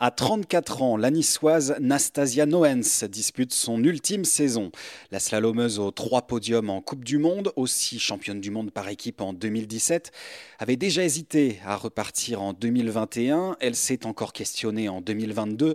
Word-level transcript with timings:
À 0.00 0.12
34 0.12 0.82
ans, 0.82 0.96
la 0.96 1.10
Nastasia 1.10 2.46
Noens 2.46 3.04
dispute 3.10 3.52
son 3.52 3.82
ultime 3.82 4.24
saison. 4.24 4.70
La 5.10 5.18
slalomeuse 5.18 5.80
aux 5.80 5.90
trois 5.90 6.22
podiums 6.22 6.70
en 6.70 6.80
Coupe 6.80 7.02
du 7.02 7.18
Monde, 7.18 7.50
aussi 7.56 7.98
championne 7.98 8.40
du 8.40 8.52
monde 8.52 8.70
par 8.70 8.88
équipe 8.88 9.20
en 9.20 9.32
2017, 9.32 10.12
avait 10.60 10.76
déjà 10.76 11.02
hésité 11.02 11.58
à 11.66 11.74
repartir 11.74 12.40
en 12.40 12.52
2021. 12.52 13.56
Elle 13.58 13.74
s'est 13.74 14.06
encore 14.06 14.32
questionnée 14.32 14.88
en 14.88 15.00
2022. 15.00 15.74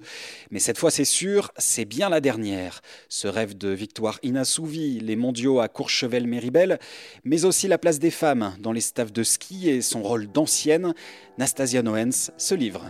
Mais 0.52 0.60
cette 0.60 0.78
fois, 0.78 0.90
c'est 0.90 1.04
sûr, 1.04 1.52
c'est 1.58 1.84
bien 1.84 2.08
la 2.08 2.22
dernière. 2.22 2.80
Ce 3.10 3.28
rêve 3.28 3.58
de 3.58 3.72
victoire 3.72 4.20
inassouvi, 4.24 5.02
les 5.02 5.18
mondiaux 5.18 5.60
à 5.60 5.68
Courchevel-Méribel, 5.68 6.80
mais 7.26 7.44
aussi 7.44 7.68
la 7.68 7.78
place 7.78 8.00
des 8.00 8.12
femmes 8.12 8.56
dans 8.62 8.72
les 8.72 8.80
staffs 8.80 9.12
de 9.12 9.24
ski 9.24 9.70
et 9.70 9.82
son 9.82 10.02
rôle 10.02 10.32
d'ancienne, 10.32 10.94
Nastasia 11.38 11.82
Noens 11.82 12.32
se 12.38 12.56
livre. 12.56 12.90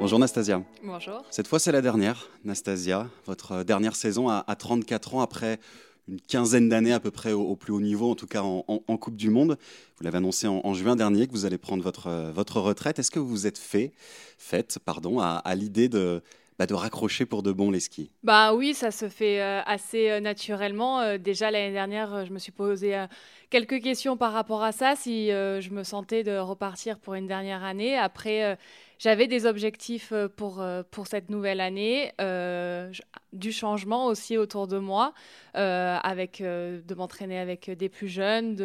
Bonjour 0.00 0.18
Nastasia. 0.18 0.62
Bonjour. 0.82 1.22
Cette 1.30 1.46
fois 1.46 1.58
c'est 1.58 1.72
la 1.72 1.82
dernière, 1.82 2.30
Nastasia, 2.46 3.06
votre 3.26 3.64
dernière 3.64 3.94
saison 3.94 4.30
à, 4.30 4.56
34 4.58 5.16
ans 5.16 5.20
après 5.20 5.60
une 6.08 6.18
quinzaine 6.22 6.70
d'années 6.70 6.94
à 6.94 7.00
peu 7.00 7.10
près 7.10 7.32
au, 7.32 7.54
plus 7.54 7.74
haut 7.74 7.82
niveau, 7.82 8.10
en 8.10 8.14
tout 8.14 8.26
cas 8.26 8.40
en, 8.40 8.96
Coupe 8.96 9.16
du 9.16 9.28
Monde. 9.28 9.58
Vous 9.98 10.04
l'avez 10.04 10.16
annoncé 10.16 10.48
en, 10.48 10.72
juin 10.72 10.96
dernier 10.96 11.26
que 11.26 11.32
vous 11.32 11.44
allez 11.44 11.58
prendre 11.58 11.82
votre, 11.82 12.32
votre 12.32 12.60
retraite. 12.60 12.98
Est-ce 12.98 13.10
que 13.10 13.18
vous 13.18 13.28
vous 13.28 13.46
êtes 13.46 13.58
fait, 13.58 13.92
faite 14.38 14.78
pardon, 14.82 15.20
à, 15.20 15.54
l'idée 15.54 15.90
de, 15.90 16.22
bah, 16.58 16.64
de 16.64 16.72
raccrocher 16.72 17.26
pour 17.26 17.42
de 17.42 17.52
bon 17.52 17.70
les 17.70 17.80
skis? 17.80 18.10
Bah 18.22 18.54
oui, 18.54 18.72
ça 18.72 18.90
se 18.90 19.10
fait 19.10 19.42
euh, 19.42 19.60
assez 19.66 20.08
euh, 20.08 20.20
naturellement. 20.20 21.00
Euh, 21.00 21.18
déjà 21.18 21.50
l'année 21.50 21.72
dernière, 21.72 22.24
je 22.24 22.32
me 22.32 22.38
suis 22.38 22.52
posé 22.52 23.04
quelques 23.50 23.82
questions 23.82 24.16
par 24.16 24.32
rapport 24.32 24.62
à 24.62 24.72
ça, 24.72 24.96
si 24.96 25.28
je 25.28 25.70
me 25.70 25.84
sentais 25.84 26.24
de 26.24 26.38
repartir 26.38 26.98
pour 26.98 27.12
une 27.12 27.26
dernière 27.26 27.64
année. 27.64 27.98
Après 27.98 28.56
j'avais 29.00 29.26
des 29.26 29.46
objectifs 29.46 30.12
euh, 30.12 30.28
pour, 30.28 30.60
euh, 30.60 30.82
pour 30.88 31.06
cette 31.06 31.30
nouvelle 31.30 31.60
année, 31.60 32.12
euh, 32.20 32.92
du 33.32 33.50
changement 33.50 34.06
aussi 34.06 34.36
autour 34.36 34.68
de 34.68 34.78
moi, 34.78 35.14
avec, 35.54 36.42
de 36.42 36.94
m'entraîner 36.94 37.38
avec 37.38 37.70
des 37.70 37.88
plus 37.88 38.08
jeunes. 38.08 38.56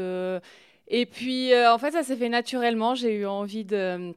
Et 0.87 1.05
puis, 1.05 1.51
en 1.55 1.77
fait, 1.77 1.91
ça 1.91 2.03
s'est 2.03 2.15
fait 2.15 2.29
naturellement. 2.29 2.95
J'ai 2.95 3.15
eu 3.15 3.25
envie 3.25 3.63
de, 3.63 4.13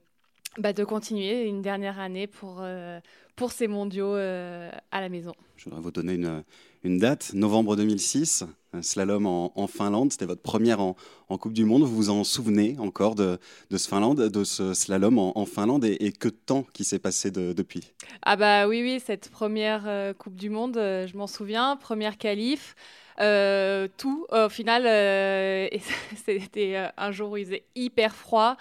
bah, 0.58 0.72
de 0.72 0.84
continuer 0.84 1.44
une 1.44 1.62
dernière 1.62 2.00
année 2.00 2.27
pour, 2.27 2.64
pour 3.36 3.52
ces 3.52 3.69
mondiaux 3.69 4.14
à 4.14 5.00
la 5.00 5.08
maison. 5.08 5.35
Je 5.56 5.64
voudrais 5.64 5.80
vous 5.80 5.90
donner 5.90 6.14
une, 6.14 6.42
une 6.84 6.98
date, 6.98 7.33
novembre 7.34 7.77
2006, 7.77 8.44
un 8.72 8.83
slalom 8.83 9.27
en, 9.27 9.66
Finlande. 9.66 10.12
C'était 10.12 10.27
votre 10.27 10.42
première 10.42 10.80
en, 10.80 10.94
Coupe 11.28 11.52
du 11.52 11.64
Monde. 11.64 11.83
Vous 11.83 11.94
vous 11.94 12.11
en 12.11 12.24
souvenez 12.24 12.77
encore 12.78 13.14
de, 13.14 13.39
ce, 13.70 13.89
Finlande, 13.89 14.20
de 14.20 14.44
ce 14.44 14.74
slalom 14.74 15.18
en, 15.18 15.46
Finlande 15.46 15.84
et, 15.84 16.12
que 16.12 16.28
de 16.28 16.34
temps 16.34 16.64
qui 16.72 16.84
s'est 16.84 16.98
passé 16.98 17.30
depuis? 17.30 17.92
Ah 18.22 18.36
bah 18.36 18.68
oui, 18.68 18.83
oui, 18.83 19.02
cette 19.05 19.30
première 19.30 19.84
euh, 19.86 20.12
Coupe 20.12 20.36
du 20.36 20.50
Monde, 20.50 20.77
euh, 20.77 21.06
je 21.06 21.17
m'en 21.17 21.27
souviens, 21.27 21.77
première 21.77 22.18
qualif. 22.18 22.74
Euh, 23.20 23.89
tout 23.96 24.27
au 24.30 24.48
final, 24.48 24.83
c'était 26.24 26.90
un 26.96 27.11
jour 27.12 27.33
où 27.33 27.36
il 27.36 27.45
faisait 27.45 27.64
hyper 27.74 28.14
froid. 28.14 28.56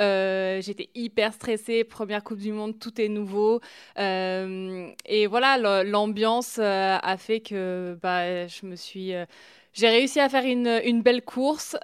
Euh, 0.00 0.60
j'étais 0.62 0.88
hyper 0.94 1.32
stressée. 1.34 1.84
Première 1.84 2.24
Coupe 2.24 2.38
du 2.38 2.52
Monde, 2.52 2.78
tout 2.78 3.00
est 3.00 3.08
nouveau. 3.08 3.60
Euh, 3.98 4.88
et 5.06 5.26
voilà, 5.26 5.82
l'ambiance 5.84 6.58
euh, 6.58 6.98
a 7.00 7.16
fait 7.16 7.40
que 7.40 7.98
bah, 8.02 8.46
je 8.46 8.66
me 8.66 8.76
suis. 8.76 9.12
j'ai 9.72 9.88
réussi 9.88 10.20
à 10.20 10.28
faire 10.28 10.44
une, 10.44 11.02
belle 11.02 11.22
course. 11.22 11.76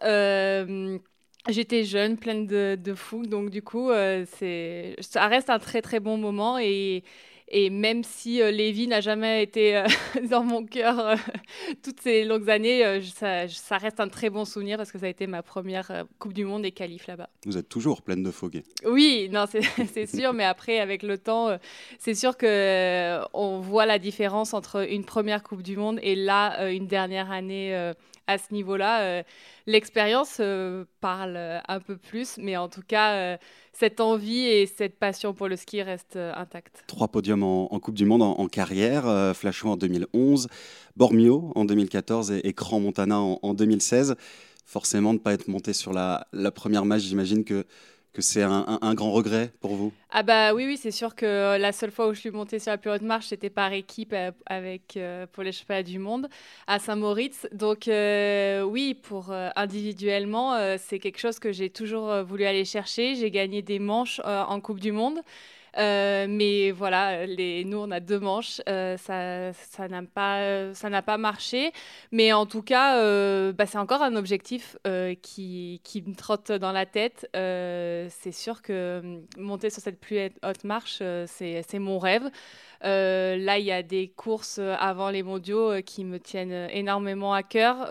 J'étais 1.48 1.84
jeune, 1.84 2.16
pleine 2.16 2.46
de, 2.46 2.76
de 2.80 2.94
fougue, 2.94 3.28
donc 3.28 3.50
du 3.50 3.62
coup, 3.62 3.90
ça 3.90 5.26
reste 5.28 5.50
un 5.50 5.58
très 5.58 5.80
très 5.82 6.00
bon 6.00 6.16
moment 6.16 6.58
et, 6.58 7.04
et 7.48 7.70
même 7.70 8.02
si 8.02 8.42
euh, 8.42 8.50
Lévi 8.50 8.88
n'a 8.88 9.00
jamais 9.00 9.42
été 9.42 9.76
euh, 9.76 9.86
dans 10.30 10.42
mon 10.42 10.64
cœur 10.64 10.98
euh, 10.98 11.16
toutes 11.82 12.00
ces 12.00 12.24
longues 12.24 12.50
années, 12.50 13.00
ça, 13.14 13.78
reste 13.78 14.00
un 14.00 14.08
très 14.08 14.30
bon 14.30 14.44
souvenir 14.44 14.76
parce 14.76 14.90
que 14.90 14.98
ça 14.98 15.06
a 15.06 15.08
été 15.08 15.26
ma 15.26 15.42
première 15.42 16.04
Coupe 16.18 16.32
du 16.32 16.44
Monde 16.44 16.64
et 16.64 16.72
qualif 16.72 17.06
là-bas. 17.06 17.28
Vous 17.44 17.56
êtes 17.56 17.68
toujours 17.68 18.02
pleine 18.02 18.22
de 18.22 18.30
foguet. 18.30 18.64
Oui, 18.84 19.28
non, 19.30 19.44
c'est 19.92 20.06
sûr, 20.06 20.32
mais 20.32 20.44
après, 20.44 20.80
avec 20.80 21.02
le 21.02 21.18
temps, 21.18 21.56
c'est 21.98 22.14
sûr 22.14 22.36
que 22.36 23.20
on 23.32 23.60
voit 23.60 23.86
la 23.86 23.98
différence 23.98 24.54
entre 24.54 24.90
une 24.90 25.04
première 25.04 25.42
Coupe 25.42 25.62
du 25.62 25.76
Monde 25.76 26.00
et 26.02 26.16
là, 26.16 26.70
une 26.70 26.86
dernière 26.86 27.30
année 27.30 27.92
à 28.26 28.38
ce 28.38 28.52
niveau-là. 28.52 29.22
L'expérience 29.66 30.40
parle 31.00 31.62
un 31.68 31.80
peu 31.80 31.96
plus, 31.96 32.38
mais 32.38 32.56
en 32.56 32.68
tout 32.68 32.82
cas 32.86 33.38
cette 33.78 34.00
envie 34.00 34.46
et 34.46 34.66
cette 34.66 34.98
passion 34.98 35.34
pour 35.34 35.48
le 35.48 35.56
ski 35.56 35.82
reste 35.82 36.16
euh, 36.16 36.32
intacte. 36.34 36.84
Trois 36.86 37.08
podiums 37.08 37.42
en, 37.42 37.78
Coupe 37.78 37.94
du 37.94 38.06
Monde 38.06 38.22
en, 38.22 38.46
carrière, 38.48 39.06
euh, 39.06 39.34
en 39.64 39.76
2011, 39.76 40.48
Bormio 40.96 41.52
en 41.54 41.66
2014 41.66 42.32
et, 42.42 42.52
Cran 42.54 42.80
Montana 42.80 43.20
en, 43.20 43.54
2016. 43.54 44.16
Forcément, 44.64 45.12
de 45.12 45.18
ne 45.18 45.22
pas 45.22 45.34
être 45.34 45.48
monté 45.48 45.74
sur 45.74 45.92
la, 45.92 46.26
la 46.32 46.50
première 46.50 46.86
match, 46.86 47.02
j'imagine 47.02 47.44
que 47.44 47.66
que 48.16 48.22
c'est 48.22 48.42
un, 48.42 48.94
grand 48.94 49.12
regret 49.12 49.52
pour 49.60 49.74
vous? 49.74 49.92
Ah 50.10 50.22
bah 50.22 50.54
oui, 50.54 50.64
oui, 50.64 50.78
c'est 50.78 50.90
sûr 50.90 51.14
que 51.14 51.58
la 51.58 51.70
seule 51.72 51.90
fois 51.90 52.08
où 52.08 52.14
je 52.14 52.20
suis 52.20 52.30
montée 52.30 52.58
sur 52.58 52.70
la 52.70 52.78
plus 52.78 52.90
haute 52.90 53.02
marche, 53.02 53.26
c'était 53.26 53.50
par 53.50 53.74
équipe 53.74 54.14
euh, 54.14 54.30
avec, 54.46 54.96
euh, 54.96 55.26
pour 55.30 55.42
les 55.42 55.52
championnats 55.52 55.82
du 55.82 55.98
monde 55.98 56.26
à 56.66 56.78
Saint-Moritz. 56.78 57.46
Donc 57.52 57.88
euh, 57.88 58.62
oui, 58.62 58.94
pour 58.94 59.34
individuellement, 59.54 60.56
c'est 60.78 60.98
quelque 60.98 61.18
chose 61.18 61.38
que 61.38 61.52
j'ai 61.52 61.68
toujours 61.68 62.22
voulu 62.22 62.46
aller 62.46 62.64
chercher. 62.64 63.16
J'ai 63.16 63.30
gagné 63.30 63.60
des 63.60 63.78
manches 63.78 64.22
en 64.24 64.60
Coupe 64.60 64.80
du 64.80 64.92
Monde. 64.92 65.20
Euh, 65.78 66.26
mais 66.28 66.70
voilà, 66.70 67.26
nous, 67.26 67.78
on 67.78 67.90
a 67.90 68.00
deux 68.00 68.18
manches. 68.18 68.60
Euh, 68.68 68.96
ça, 68.96 69.88
n'a 69.88 71.02
pas, 71.02 71.18
marché. 71.18 71.72
Mais 72.12 72.32
en 72.32 72.46
tout 72.46 72.62
cas, 72.62 72.98
euh, 72.98 73.52
bah, 73.52 73.66
c'est 73.66 73.78
encore 73.78 74.02
un 74.02 74.16
objectif 74.16 74.76
qui, 75.22 75.80
qui, 75.84 76.02
me 76.02 76.14
trotte 76.14 76.52
dans 76.52 76.72
la 76.72 76.86
tête. 76.86 77.28
c'est 77.34 78.32
sûr 78.32 78.62
que 78.62 79.20
monter 79.38 79.70
sur 79.70 79.82
cette 79.82 80.00
plus 80.00 80.30
haute 80.42 80.64
marche, 80.64 81.02
c'est 81.26 81.78
mon 81.78 81.98
rêve. 81.98 82.30
là, 82.82 83.58
il 83.58 83.64
y 83.64 83.72
a 83.72 83.82
des 83.82 84.08
courses 84.08 84.58
avant 84.58 85.10
les 85.10 85.22
mondiaux 85.22 85.82
qui 85.84 86.04
me 86.04 86.18
tiennent 86.18 86.68
énormément 86.70 87.34
à 87.34 87.42
cœur, 87.42 87.90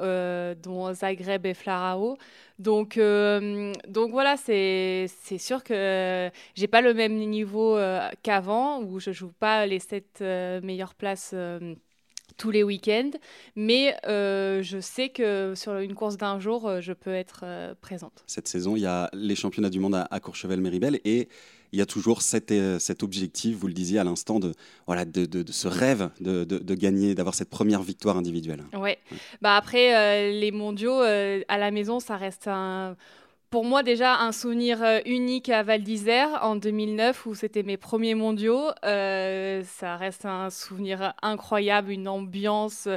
dont 0.57 0.93
Zagreb 0.93 1.45
et 1.45 1.53
Flarao. 1.53 2.17
Donc, 2.57 2.97
euh, 2.97 3.73
donc 3.87 4.11
voilà, 4.11 4.37
c'est 4.37 5.07
sûr 5.37 5.63
que 5.63 6.29
j'ai 6.55 6.67
pas 6.67 6.81
le 6.81 6.93
même 6.93 7.17
niveau 7.17 7.75
euh, 7.75 8.07
qu'avant, 8.23 8.81
où 8.81 8.99
je 8.99 9.11
joue 9.11 9.31
pas 9.39 9.65
les 9.65 9.79
sept 9.79 10.19
euh, 10.21 10.61
meilleures 10.61 10.95
places 10.95 11.35
tous 12.37 12.51
les 12.51 12.63
week-ends, 12.63 13.11
mais 13.55 13.95
je 14.05 14.77
sais 14.81 15.09
que 15.09 15.53
sur 15.55 15.77
une 15.77 15.95
course 15.95 16.17
d'un 16.17 16.39
jour, 16.39 16.81
je 16.81 16.93
peux 16.93 17.13
être 17.13 17.45
présente. 17.81 18.23
Cette 18.27 18.47
saison, 18.47 18.75
il 18.75 18.81
y 18.81 18.87
a 18.87 19.09
les 19.13 19.35
championnats 19.35 19.69
du 19.69 19.79
monde 19.79 19.95
à, 19.95 20.19
Courchevel-Méribel 20.19 20.99
et 21.05 21.29
il 21.75 21.79
y 21.79 21.81
a 21.81 21.85
toujours 21.85 22.21
cet, 22.21 22.53
cet, 22.79 23.03
objectif, 23.03 23.57
vous 23.57 23.67
le 23.67 23.73
disiez 23.73 23.99
à 23.99 24.05
l'instant, 24.05 24.39
de, 24.39 24.53
voilà, 24.87 25.03
de, 25.03 25.43
ce 25.51 25.67
rêve 25.67 26.09
de, 26.21 26.73
gagner, 26.73 27.15
d'avoir 27.15 27.35
cette 27.35 27.49
première 27.49 27.81
victoire 27.81 28.15
individuelle. 28.15 28.63
Ouais. 28.73 28.97
Bah 29.41 29.57
après, 29.57 29.93
euh, 29.95 30.31
les 30.31 30.51
mondiaux 30.51 31.01
euh, 31.01 31.41
à 31.49 31.57
la 31.57 31.71
maison, 31.71 31.99
ça 31.99 32.15
reste 32.15 32.47
un 32.47 32.95
pour 33.49 33.63
moi 33.63 33.83
déjà 33.83 34.17
un 34.17 34.31
souvenir 34.31 34.83
euh, 34.83 34.99
unique 35.05 35.49
à 35.49 35.63
Val 35.63 35.83
d'Isère 35.83 36.39
en 36.41 36.55
2009 36.55 37.25
où 37.25 37.35
c'était 37.35 37.63
mes 37.63 37.77
premiers 37.77 38.15
mondiaux. 38.15 38.69
ça 38.81 39.97
reste 39.97 40.25
un 40.25 40.49
souvenir 40.49 41.13
incroyable, 41.21 41.91
une 41.91 42.07
ambiance, 42.07 42.87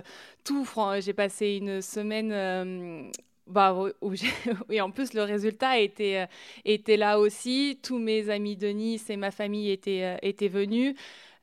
tout. 0.45 0.69
J'ai 1.01 1.13
passé 1.15 1.59
une 1.61 1.83
semaine 1.83 3.11
bah, 3.49 3.77
oui, 4.03 4.81
en 4.81 4.91
plus, 4.91 5.15
le 5.15 5.23
résultat 5.23 5.79
était, 5.79 6.27
était 6.65 6.97
là 6.97 7.19
aussi. 7.19 7.79
Tous 7.83 7.99
mes 7.99 8.31
amis 8.31 8.57
de 8.57 8.69
Nice 8.69 9.11
et 9.11 9.17
ma 9.17 9.31
famille 9.31 9.71
étaient, 9.71 10.19
étaient 10.23 10.49
venus. 10.49 10.95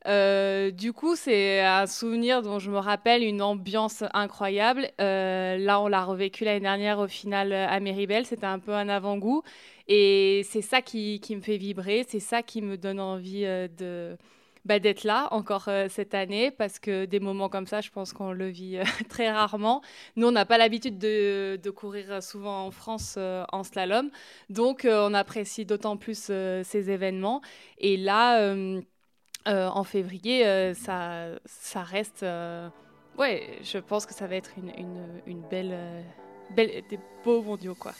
du 0.06 0.92
coup, 0.92 1.16
c'est 1.16 1.60
un 1.60 1.86
souvenir 1.86 2.42
dont 2.42 2.58
je 2.58 2.70
me 2.70 2.78
rappelle, 2.78 3.22
une 3.22 3.42
ambiance 3.42 4.04
incroyable. 4.14 4.88
là, 4.98 5.80
on 5.80 5.88
l'a 5.88 6.04
revécu 6.04 6.44
l'année 6.44 6.60
dernière 6.60 6.98
au 6.98 7.08
final 7.08 7.52
à 7.52 7.80
Méribel. 7.80 8.26
C'était 8.26 8.46
un 8.46 8.58
peu 8.58 8.72
un 8.72 8.88
avant-goût. 8.88 9.42
Et 9.88 10.42
c'est 10.50 10.62
ça 10.62 10.82
qui, 10.82 11.20
qui, 11.20 11.36
me 11.36 11.40
fait 11.40 11.58
vibrer, 11.58 12.04
c'est 12.08 12.20
ça 12.20 12.42
qui 12.42 12.60
me 12.60 12.76
donne 12.76 12.98
envie 12.98 13.42
de, 13.42 14.16
bah, 14.66 14.80
d'être 14.80 15.04
là 15.04 15.28
encore 15.30 15.66
euh, 15.68 15.86
cette 15.88 16.12
année 16.12 16.50
parce 16.50 16.80
que 16.80 17.04
des 17.04 17.20
moments 17.20 17.48
comme 17.48 17.68
ça, 17.68 17.80
je 17.80 17.90
pense 17.90 18.12
qu'on 18.12 18.32
le 18.32 18.48
vit 18.48 18.78
euh, 18.78 18.84
très 19.08 19.30
rarement. 19.30 19.80
Nous, 20.16 20.26
on 20.26 20.32
n'a 20.32 20.44
pas 20.44 20.58
l'habitude 20.58 20.98
de, 20.98 21.70
courir 21.70 22.22
souvent 22.22 22.66
en 22.66 22.70
France 22.72 23.14
euh, 23.16 23.44
en 23.52 23.62
slalom, 23.62 24.10
donc 24.50 24.86
on 24.90 25.14
apprécie 25.14 25.64
d'autant 25.64 25.96
plus 25.96 26.18
ces 26.18 26.90
événements. 26.90 27.42
Et 27.78 27.96
là, 27.96 28.54
en 29.46 29.84
février, 29.84 30.74
ça, 30.74 31.26
ça 31.44 31.82
reste... 31.82 32.24
ouais, 33.18 33.58
je 33.62 33.78
pense 33.78 34.06
que 34.06 34.14
ça 34.14 34.26
va 34.26 34.36
être 34.36 34.50
une, 34.56 34.70
une, 34.78 35.20
une 35.26 35.42
belle, 35.48 35.76
belle, 36.54 36.82
des 36.88 36.98
beaux 37.24 37.42
mondiaux, 37.42 37.76
quoi. 37.78 37.92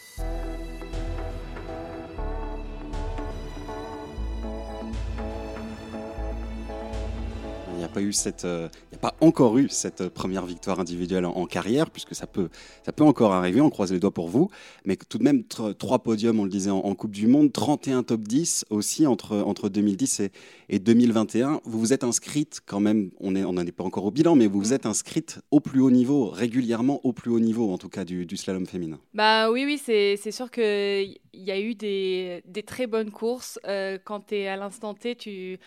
Pas 7.87 8.01
eu 8.01 8.13
cette, 8.13 8.45
euh, 8.45 8.67
il 8.91 8.95
a 8.95 8.99
pas 8.99 9.15
encore 9.21 9.57
eu 9.57 9.67
cette 9.69 10.07
première 10.09 10.45
victoire 10.45 10.79
individuelle 10.79 11.25
en, 11.25 11.45
carrière, 11.45 11.89
puisque 11.89 12.15
ça 12.15 12.27
peut, 12.27 12.49
ça 12.85 12.91
peut 12.91 13.03
encore 13.03 13.33
arriver. 13.33 13.61
On 13.61 13.69
croise 13.69 13.91
les 13.91 13.99
doigts 13.99 14.13
pour 14.13 14.27
vous, 14.27 14.49
mais 14.85 14.95
tout 14.95 15.17
de 15.17 15.23
même 15.23 15.43
trois 15.45 15.99
podiums, 15.99 16.39
on 16.39 16.43
le 16.43 16.49
disait 16.49 16.71
en, 16.71 16.95
Coupe 16.95 17.11
du 17.11 17.27
Monde, 17.27 17.53
31 17.53 18.03
top 18.03 18.21
10 18.21 18.65
aussi 18.69 19.05
entre 19.05 19.37
entre 19.37 19.69
2010 19.69 20.21
et, 20.21 20.31
et 20.69 20.79
2021. 20.79 21.61
Vous 21.63 21.79
vous 21.79 21.93
êtes 21.93 22.03
inscrite 22.03 22.61
quand 22.65 22.79
même, 22.79 23.11
on 23.19 23.35
on 23.35 23.53
n'en 23.53 23.65
est 23.65 23.71
pas 23.71 23.83
encore 23.83 24.05
au 24.05 24.11
bilan, 24.11 24.35
mais 24.35 24.47
vous 24.47 24.59
vous 24.59 24.73
êtes 24.73 24.85
inscrite 24.85 25.39
au 25.51 25.59
plus 25.59 25.79
haut 25.79 25.91
niveau, 25.91 26.29
régulièrement 26.29 27.01
au 27.05 27.13
plus 27.13 27.29
haut 27.29 27.39
niveau, 27.39 27.71
en 27.71 27.77
tout 27.77 27.89
cas 27.89 28.03
du, 28.03 28.25
slalom 28.35 28.65
féminin. 28.65 28.99
Bah 29.13 29.51
oui, 29.51 29.63
oui, 29.65 29.77
c'est 29.77 30.31
sûr 30.31 30.49
que 30.49 31.03
il 31.37 31.43
y 31.43 31.51
a 31.51 31.59
eu 31.59 31.75
des, 31.75 32.41
des 32.45 32.63
très 32.63 32.87
bonnes 32.87 33.11
courses. 33.11 33.59
Euh, 33.67 33.97
quand 34.03 34.27
tu 34.27 34.35
es 34.35 34.47
à 34.47 34.57
l'instant 34.57 34.93
T, 34.93 35.15
tu 35.15 35.59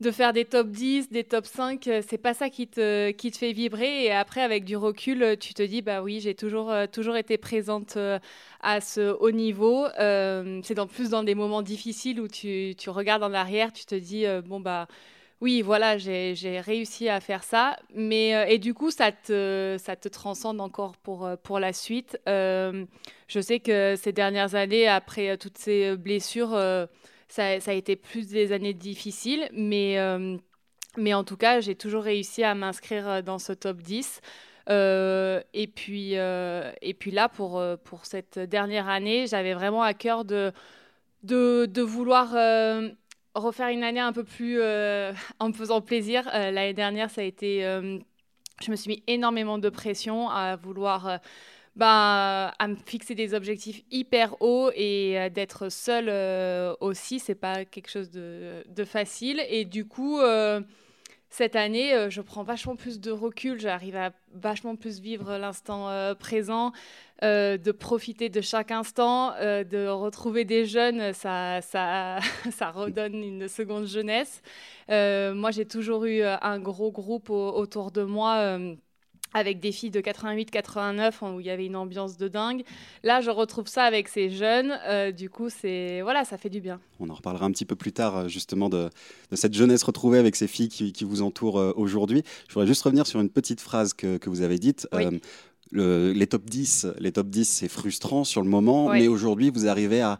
de 0.00 0.12
faire 0.12 0.32
des 0.32 0.44
top 0.44 0.68
10, 0.68 1.10
des 1.10 1.24
top 1.24 1.44
5, 1.44 1.86
euh, 1.88 2.02
c'est 2.08 2.18
pas 2.18 2.32
ça 2.32 2.50
qui 2.50 2.68
te, 2.68 3.10
qui 3.10 3.32
te 3.32 3.36
fait 3.36 3.52
vibrer. 3.52 4.04
Et 4.04 4.12
après, 4.12 4.42
avec 4.42 4.64
du 4.64 4.76
recul, 4.76 5.22
euh, 5.22 5.36
tu 5.36 5.54
te 5.54 5.62
dis, 5.62 5.82
bah 5.82 6.02
oui, 6.02 6.20
j'ai 6.20 6.36
toujours, 6.36 6.70
euh, 6.70 6.86
toujours 6.86 7.16
été 7.16 7.36
présente 7.36 7.98
à 8.60 8.80
ce 8.80 9.12
haut 9.20 9.30
niveau. 9.32 9.86
c'est 9.96 10.74
dans 10.74 10.86
plus 10.86 11.10
dans 11.10 11.22
des 11.22 11.34
moments 11.34 11.62
difficiles 11.62 12.20
où 12.20 12.28
tu, 12.28 12.74
tu 12.78 12.90
regardes 12.90 13.22
en 13.22 13.32
arrière, 13.32 13.72
tu 13.72 13.84
te 13.86 13.94
dis, 13.94 14.24
bon, 14.46 14.60
bah 14.60 14.86
oui, 15.40 15.62
voilà, 15.62 15.98
j'ai 15.98 16.60
réussi 16.60 17.08
à 17.08 17.20
faire 17.20 17.44
ça. 17.44 17.76
Mais, 17.94 18.52
et 18.52 18.58
du 18.58 18.74
coup, 18.74 18.90
ça 18.90 19.12
te, 19.12 19.76
ça 19.78 19.96
te 19.96 20.08
transcende 20.08 20.60
encore 20.60 20.96
pour, 20.96 21.28
pour 21.42 21.58
la 21.60 21.72
suite. 21.72 22.18
je 22.26 22.86
sais 23.40 23.60
que 23.60 23.94
ces 23.96 24.12
dernières 24.12 24.54
années, 24.54 24.88
après 24.88 25.36
toutes 25.38 25.58
ces 25.58 25.96
blessures, 25.96 26.56
ça, 27.28 27.44
a 27.44 27.72
été 27.72 27.96
plus 27.96 28.28
des 28.28 28.52
années 28.52 28.74
difficiles, 28.74 29.48
mais, 29.52 29.98
euh, 29.98 30.36
mais 30.96 31.14
en 31.14 31.24
tout 31.24 31.36
cas, 31.36 31.60
j'ai 31.60 31.74
toujours 31.74 32.02
réussi 32.02 32.42
à 32.42 32.54
m'inscrire 32.54 33.08
euh, 33.08 33.22
dans 33.22 33.38
ce 33.38 33.52
top 33.52 33.78
10. 33.78 34.20
Euh, 34.70 35.42
et, 35.54 35.66
puis, 35.66 36.12
et 36.12 36.94
puis 36.98 37.10
là, 37.10 37.28
pour, 37.28 37.62
pour 37.84 38.04
cette 38.04 38.38
dernière 38.38 38.88
année, 38.88 39.26
j'avais 39.26 39.54
vraiment 39.54 39.82
à 39.82 39.94
cœur 39.94 40.26
de, 40.26 40.52
de, 41.22 41.66
de 41.66 41.82
vouloir 41.82 42.32
refaire 43.34 43.68
une 43.68 43.82
année 43.82 44.00
un 44.00 44.12
peu 44.12 44.24
plus 44.24 44.60
en 45.38 45.48
me 45.48 45.52
faisant 45.54 45.80
plaisir. 45.80 46.28
L'année 46.34 46.74
dernière, 46.74 47.08
ça 47.08 47.22
a 47.22 47.24
été... 47.24 47.62
je 48.60 48.70
me 48.70 48.76
suis 48.76 48.90
mis 48.90 49.02
énormément 49.06 49.56
de 49.56 49.70
pression 49.70 50.28
à 50.28 50.56
vouloir 50.56 51.18
bah, 51.76 52.52
à 52.58 52.68
me 52.68 52.74
fixer 52.74 53.14
des 53.14 53.34
objectifs 53.34 53.82
hyper 53.90 54.40
hauts 54.42 54.70
et 54.74 55.18
euh, 55.18 55.28
d'être 55.28 55.70
seule 55.70 56.08
euh, 56.08 56.74
aussi, 56.80 57.20
c'est 57.20 57.34
pas 57.34 57.64
quelque 57.64 57.88
chose 57.88 58.10
de, 58.10 58.84
facile. 58.84 59.40
Et 59.48 59.64
du 59.64 59.86
coup, 59.86 60.18
euh, 60.18 60.60
cette 61.30 61.56
année, 61.56 62.08
je 62.10 62.20
prends 62.20 62.42
vachement 62.42 62.74
plus 62.74 63.00
de 63.00 63.10
recul, 63.10 63.60
j'arrive 63.60 63.96
à 63.96 64.12
vachement 64.34 64.76
plus 64.76 65.00
vivre 65.00 65.36
l'instant 65.36 66.14
présent, 66.18 66.72
de 67.22 67.72
profiter 67.72 68.30
de 68.30 68.40
chaque 68.40 68.70
instant, 68.70 69.32
de 69.32 69.88
retrouver 69.88 70.44
des 70.46 70.64
jeunes, 70.64 71.12
ça, 71.12 71.60
ça, 71.60 72.18
ça 72.50 72.70
redonne 72.70 73.22
une 73.22 73.46
seconde 73.46 73.86
jeunesse. 73.86 74.40
moi, 74.88 75.50
j'ai 75.50 75.66
toujours 75.66 76.06
eu 76.06 76.22
un 76.22 76.58
gros 76.60 76.90
groupe 76.90 77.28
autour 77.28 77.90
de 77.90 78.02
moi 78.04 78.58
avec 79.34 79.60
des 79.60 79.72
filles 79.72 79.90
de 79.90 80.00
88-89 80.00 81.34
où 81.34 81.40
il 81.40 81.46
y 81.46 81.50
avait 81.50 81.66
une 81.66 81.76
ambiance 81.76 82.16
de 82.16 82.28
dingue. 82.28 82.62
Là, 83.02 83.20
je 83.20 83.30
retrouve 83.30 83.66
ça 83.66 83.84
avec 83.84 84.08
ces 84.08 84.30
jeunes. 84.30 84.78
Euh, 84.86 85.12
du 85.12 85.30
coup, 85.30 85.48
c'est 85.50 86.00
voilà, 86.02 86.24
ça 86.24 86.38
fait 86.38 86.50
du 86.50 86.60
bien. 86.60 86.80
On 87.00 87.08
en 87.08 87.14
reparlera 87.14 87.46
un 87.46 87.50
petit 87.50 87.64
peu 87.64 87.76
plus 87.76 87.92
tard, 87.92 88.16
euh, 88.16 88.28
justement, 88.28 88.68
de, 88.68 88.90
cette 89.32 89.54
jeunesse 89.54 89.82
retrouvée 89.82 90.18
avec 90.18 90.36
ces 90.36 90.46
filles 90.46 90.68
qui, 90.68 91.04
vous 91.04 91.22
entourent 91.22 91.58
euh, 91.58 91.72
aujourd'hui. 91.76 92.22
Je 92.48 92.54
voudrais 92.54 92.66
juste 92.66 92.82
revenir 92.82 93.06
sur 93.06 93.20
une 93.20 93.30
petite 93.30 93.60
phrase 93.60 93.94
que, 93.94 94.18
vous 94.28 94.42
avez 94.42 94.58
dite. 94.58 94.86
Les 95.72 96.26
top 96.26 96.44
10, 96.44 96.86
les 96.98 97.12
top 97.12 97.28
10 97.28 97.44
c'est 97.44 97.68
frustrant 97.68 98.24
sur 98.24 98.42
le 98.42 98.48
moment, 98.48 98.90
mais 98.90 99.08
aujourd'hui, 99.08 99.50
vous 99.50 99.66
arrivez 99.66 100.00
à, 100.00 100.18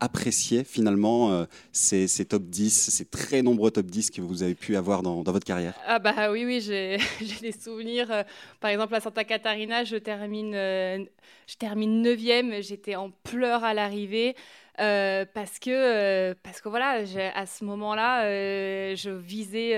apprécier 0.00 0.64
finalement 0.64 1.32
euh, 1.32 1.44
ces, 1.72 2.08
top 2.24 2.44
10, 2.44 2.70
ces 2.90 3.04
très 3.04 3.42
nombreux 3.42 3.70
top 3.70 3.86
10 3.86 4.10
que 4.10 4.22
vous 4.22 4.42
avez 4.42 4.54
pu 4.54 4.76
avoir 4.76 5.02
dans, 5.02 5.22
votre 5.22 5.44
carrière 5.44 5.74
Ah 5.86 5.98
bah 5.98 6.30
oui, 6.30 6.44
oui, 6.46 6.60
j'ai 6.62 6.98
des 7.40 7.52
souvenirs. 7.52 8.10
Euh, 8.10 8.22
par 8.60 8.70
exemple, 8.70 8.94
à 8.94 9.00
Santa 9.00 9.24
Catarina, 9.24 9.84
je 9.84 9.96
termine, 9.96 10.54
euh, 10.54 11.04
je 11.46 11.56
termine 11.56 12.02
9e, 12.02 12.62
j'étais 12.62 12.94
en 12.94 13.10
pleurs 13.10 13.62
à 13.64 13.74
l'arrivée. 13.74 14.34
parce 14.76 15.58
que 15.60 16.32
parce 16.42 16.60
que 16.60 16.68
voilà 16.68 17.04
à 17.34 17.46
ce 17.46 17.64
moment-là 17.64 18.24
je 18.96 19.10
visais 19.10 19.74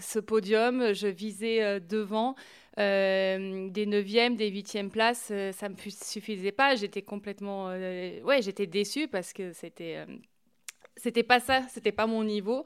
ce 0.00 0.18
podium 0.18 0.92
je 0.94 1.06
visais 1.06 1.78
devant 1.78 2.34
euh, 2.78 3.68
des 3.68 3.86
9e, 3.86 4.36
des 4.36 4.50
8e 4.50 4.88
places, 4.88 5.28
euh, 5.30 5.52
ça 5.52 5.68
ne 5.68 5.74
me 5.74 5.78
suffisait 5.90 6.52
pas. 6.52 6.74
J'étais 6.74 7.02
complètement. 7.02 7.68
Euh, 7.68 8.20
ouais, 8.22 8.40
j'étais 8.40 8.66
déçue 8.66 9.08
parce 9.08 9.32
que 9.32 9.52
c'était. 9.52 10.06
c'était 10.96 11.22
pas 11.22 11.40
ça, 11.40 11.62
c'était 11.68 11.92
pas 11.92 12.06
mon 12.06 12.24
niveau. 12.24 12.64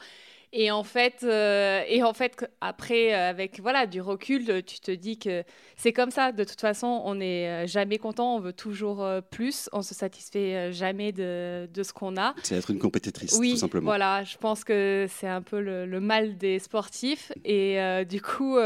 Et 0.52 0.70
en 0.70 0.84
fait, 0.84 1.24
et 1.24 2.02
en 2.04 2.14
fait 2.14 2.48
après, 2.60 3.12
avec 3.12 3.60
voilà, 3.60 3.84
du 3.84 4.00
recul, 4.00 4.62
tu 4.64 4.78
te 4.78 4.92
dis 4.92 5.18
que 5.18 5.42
c'est 5.76 5.92
comme 5.92 6.12
ça. 6.12 6.30
De 6.30 6.44
toute 6.44 6.60
façon, 6.60 7.02
on 7.04 7.16
n'est 7.16 7.66
jamais 7.66 7.98
content, 7.98 8.36
on 8.36 8.40
veut 8.40 8.52
toujours 8.52 9.04
plus, 9.30 9.68
on 9.72 9.82
se 9.82 9.92
satisfait 9.92 10.72
jamais 10.72 11.10
de, 11.10 11.68
de 11.74 11.82
ce 11.82 11.92
qu'on 11.92 12.16
a. 12.16 12.32
C'est 12.44 12.54
être 12.54 12.70
une 12.70 12.78
compétitrice, 12.78 13.36
oui, 13.38 13.54
tout 13.54 13.56
simplement. 13.58 13.86
Voilà, 13.86 14.22
je 14.22 14.36
pense 14.38 14.62
que 14.62 15.06
c'est 15.10 15.28
un 15.28 15.42
peu 15.42 15.60
le, 15.60 15.84
le, 15.84 16.00
mal 16.00 16.38
des 16.38 16.60
sportifs. 16.60 17.32
Et 17.44 17.78
du 18.08 18.22
coup, 18.22 18.56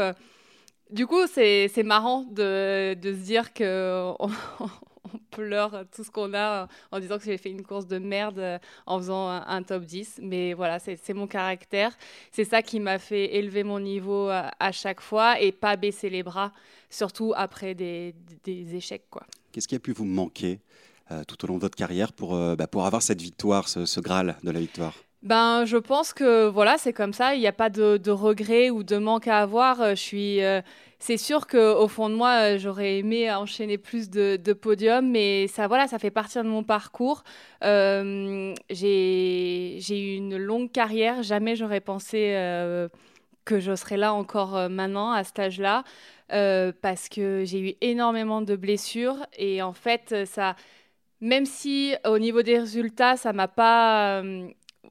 du 0.91 1.07
coup, 1.07 1.25
c'est 1.27 1.83
marrant 1.83 2.23
de, 2.23 2.93
de, 2.95 3.13
se 3.13 3.19
dire 3.19 3.53
qu'on 3.53 4.17
on 5.13 5.17
pleure 5.31 5.85
tout 5.93 6.03
ce 6.03 6.11
qu'on 6.11 6.33
a 6.33 6.67
en 6.91 6.99
disant 6.99 7.17
que 7.17 7.25
j'ai 7.25 7.37
fait 7.37 7.49
une 7.49 7.63
course 7.63 7.87
de 7.87 7.97
merde 7.97 8.59
en 8.85 8.97
faisant 8.99 9.29
un, 9.29 9.63
top 9.63 9.83
10. 9.83 10.19
Mais 10.21 10.53
voilà, 10.53 10.79
c'est 10.79 11.13
mon 11.13 11.27
caractère. 11.27 11.97
C'est 12.31 12.45
ça 12.45 12.61
qui 12.61 12.79
m'a 12.79 12.99
fait 12.99 13.35
élever 13.35 13.63
mon 13.63 13.79
niveau 13.79 14.29
à, 14.29 14.71
chaque 14.71 15.01
fois 15.01 15.39
et 15.39 15.51
pas 15.51 15.75
baisser 15.75 16.09
les 16.09 16.23
bras, 16.23 16.51
surtout 16.89 17.33
après 17.35 17.73
des, 17.73 18.15
des 18.43 18.75
échecs. 18.75 19.03
Qu'est-ce 19.51 19.67
qui 19.67 19.75
a 19.75 19.79
pu 19.79 19.91
vous 19.91 20.05
manquer 20.05 20.59
euh, 21.11 21.23
tout 21.25 21.43
au 21.43 21.47
long 21.47 21.55
de 21.55 21.61
votre 21.61 21.75
carrière 21.75 22.13
pour, 22.13 22.35
euh, 22.35 22.55
bah, 22.55 22.67
pour 22.67 22.85
avoir 22.85 23.01
cette 23.01 23.21
victoire, 23.21 23.67
ce 23.67 23.99
Graal 23.99 24.37
de 24.43 24.51
la 24.51 24.59
victoire? 24.59 24.95
Ben, 25.23 25.65
je 25.65 25.77
pense 25.77 26.13
que 26.13 26.47
voilà, 26.47 26.77
c'est 26.79 26.93
comme 26.93 27.13
ça. 27.13 27.35
Il 27.35 27.39
n'y 27.41 27.47
a 27.47 27.51
pas 27.51 27.69
de, 27.69 27.97
de 27.97 28.09
regret 28.11 28.71
ou 28.71 28.83
de 28.83 28.97
manque 28.97 29.27
à 29.27 29.39
avoir. 29.39 29.79
Euh, 29.81 29.91
je 29.91 30.01
suis, 30.01 30.43
euh, 30.43 30.61
c'est 30.97 31.17
sûr 31.17 31.45
qu'au 31.45 31.87
fond 31.87 32.09
de 32.09 32.15
moi, 32.15 32.55
euh, 32.55 32.57
j'aurais 32.57 32.97
aimé 32.97 33.31
enchaîner 33.31 33.77
plus 33.77 34.09
de, 34.09 34.53
podiums, 34.53 35.07
mais 35.11 35.47
ça, 35.47 35.67
voilà, 35.67 35.87
ça 35.87 35.99
fait 35.99 36.09
partie 36.09 36.39
de 36.39 36.43
mon 36.43 36.63
parcours. 36.63 37.23
j'ai 37.61 38.55
eu 39.89 40.15
une 40.15 40.37
longue 40.37 40.71
carrière. 40.71 41.21
Jamais 41.21 41.55
j'aurais 41.55 41.81
pensé 41.81 42.35
que 43.45 43.59
je 43.59 43.75
serais 43.75 43.97
là 43.97 44.13
encore 44.13 44.69
maintenant 44.69 45.11
à 45.11 45.23
cet 45.23 45.39
âge-là, 45.39 45.83
parce 46.29 47.09
que 47.09 47.43
j'ai 47.45 47.59
eu 47.59 47.73
énormément 47.81 48.41
de 48.41 48.55
blessures 48.55 49.17
et 49.37 49.61
en 49.61 49.73
fait, 49.73 50.25
ça, 50.25 50.55
même 51.21 51.45
si 51.45 51.93
au 52.05 52.17
niveau 52.19 52.41
des 52.41 52.59
résultats, 52.59 53.17
ça 53.17 53.33
m'a 53.33 53.47
pas 53.47 54.23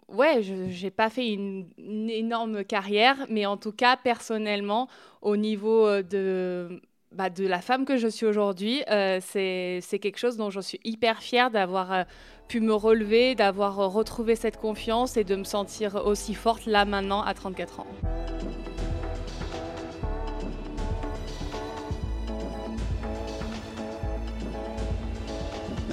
ouais, 0.09 0.42
je 0.42 0.54
n'ai 0.54 0.90
pas 0.90 1.11
fait 1.11 1.28
une, 1.33 1.66
énorme 1.78 2.64
carrière, 2.64 3.26
mais 3.28 3.47
en 3.47 3.57
tout 3.57 3.73
cas, 3.73 3.97
personnellement, 3.97 4.88
au 5.23 5.37
niveau 5.37 5.87
euh, 5.87 6.02
de 6.02 6.80
bah, 7.12 7.28
de 7.28 7.45
la 7.45 7.61
femme 7.61 7.85
que 7.85 7.97
je 7.97 8.07
suis 8.07 8.26
aujourd'hui. 8.26 8.83
c'est 8.87 9.99
quelque 10.00 10.19
chose 10.19 10.37
dont 10.37 10.50
je 10.50 10.61
suis 10.61 10.78
hyper 10.85 11.23
fière 11.23 11.50
d'avoir 11.50 12.04
pu 12.47 12.61
me 12.61 12.73
relever, 12.73 13.35
d'avoir 13.35 13.76
retrouvé 13.92 14.37
cette 14.37 14.57
confiance 14.57 15.16
et 15.16 15.25
de 15.25 15.35
me 15.35 15.45
sentir 15.45 15.97
aussi 16.07 16.35
forte 16.35 16.66
là 16.66 16.85
maintenant 16.85 17.23
à 17.23 17.35
34 17.35 17.80
ans. 17.80 17.87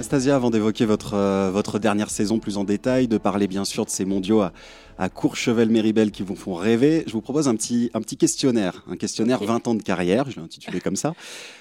Anastasia, 0.08 0.36
avant 0.36 0.48
d'évoquer 0.48 0.86
votre, 0.86 1.12
euh, 1.12 1.50
votre 1.50 1.78
dernière 1.78 2.08
saison 2.08 2.38
plus 2.38 2.56
en 2.56 2.64
détail, 2.64 3.08
de 3.08 3.18
parler 3.18 3.46
bien 3.46 3.66
sûr 3.66 3.84
de 3.84 3.90
ces 3.90 4.06
mondiaux 4.06 4.40
à, 4.40 4.54
à 4.96 5.10
Courchevel-Méribel 5.10 6.10
qui 6.10 6.22
vous 6.22 6.34
font 6.34 6.54
rêver, 6.54 7.04
je 7.06 7.12
vous 7.12 7.20
propose 7.20 7.46
un 7.46 7.54
petit, 7.54 7.90
un 7.92 8.00
petit 8.00 8.16
questionnaire, 8.16 8.82
un 8.88 8.96
questionnaire 8.96 9.44
20 9.44 9.68
ans 9.68 9.74
de 9.74 9.82
carrière, 9.82 10.30
je 10.30 10.36
l'ai 10.36 10.42
intitulé 10.42 10.80
comme 10.80 10.96
ça. 10.96 11.12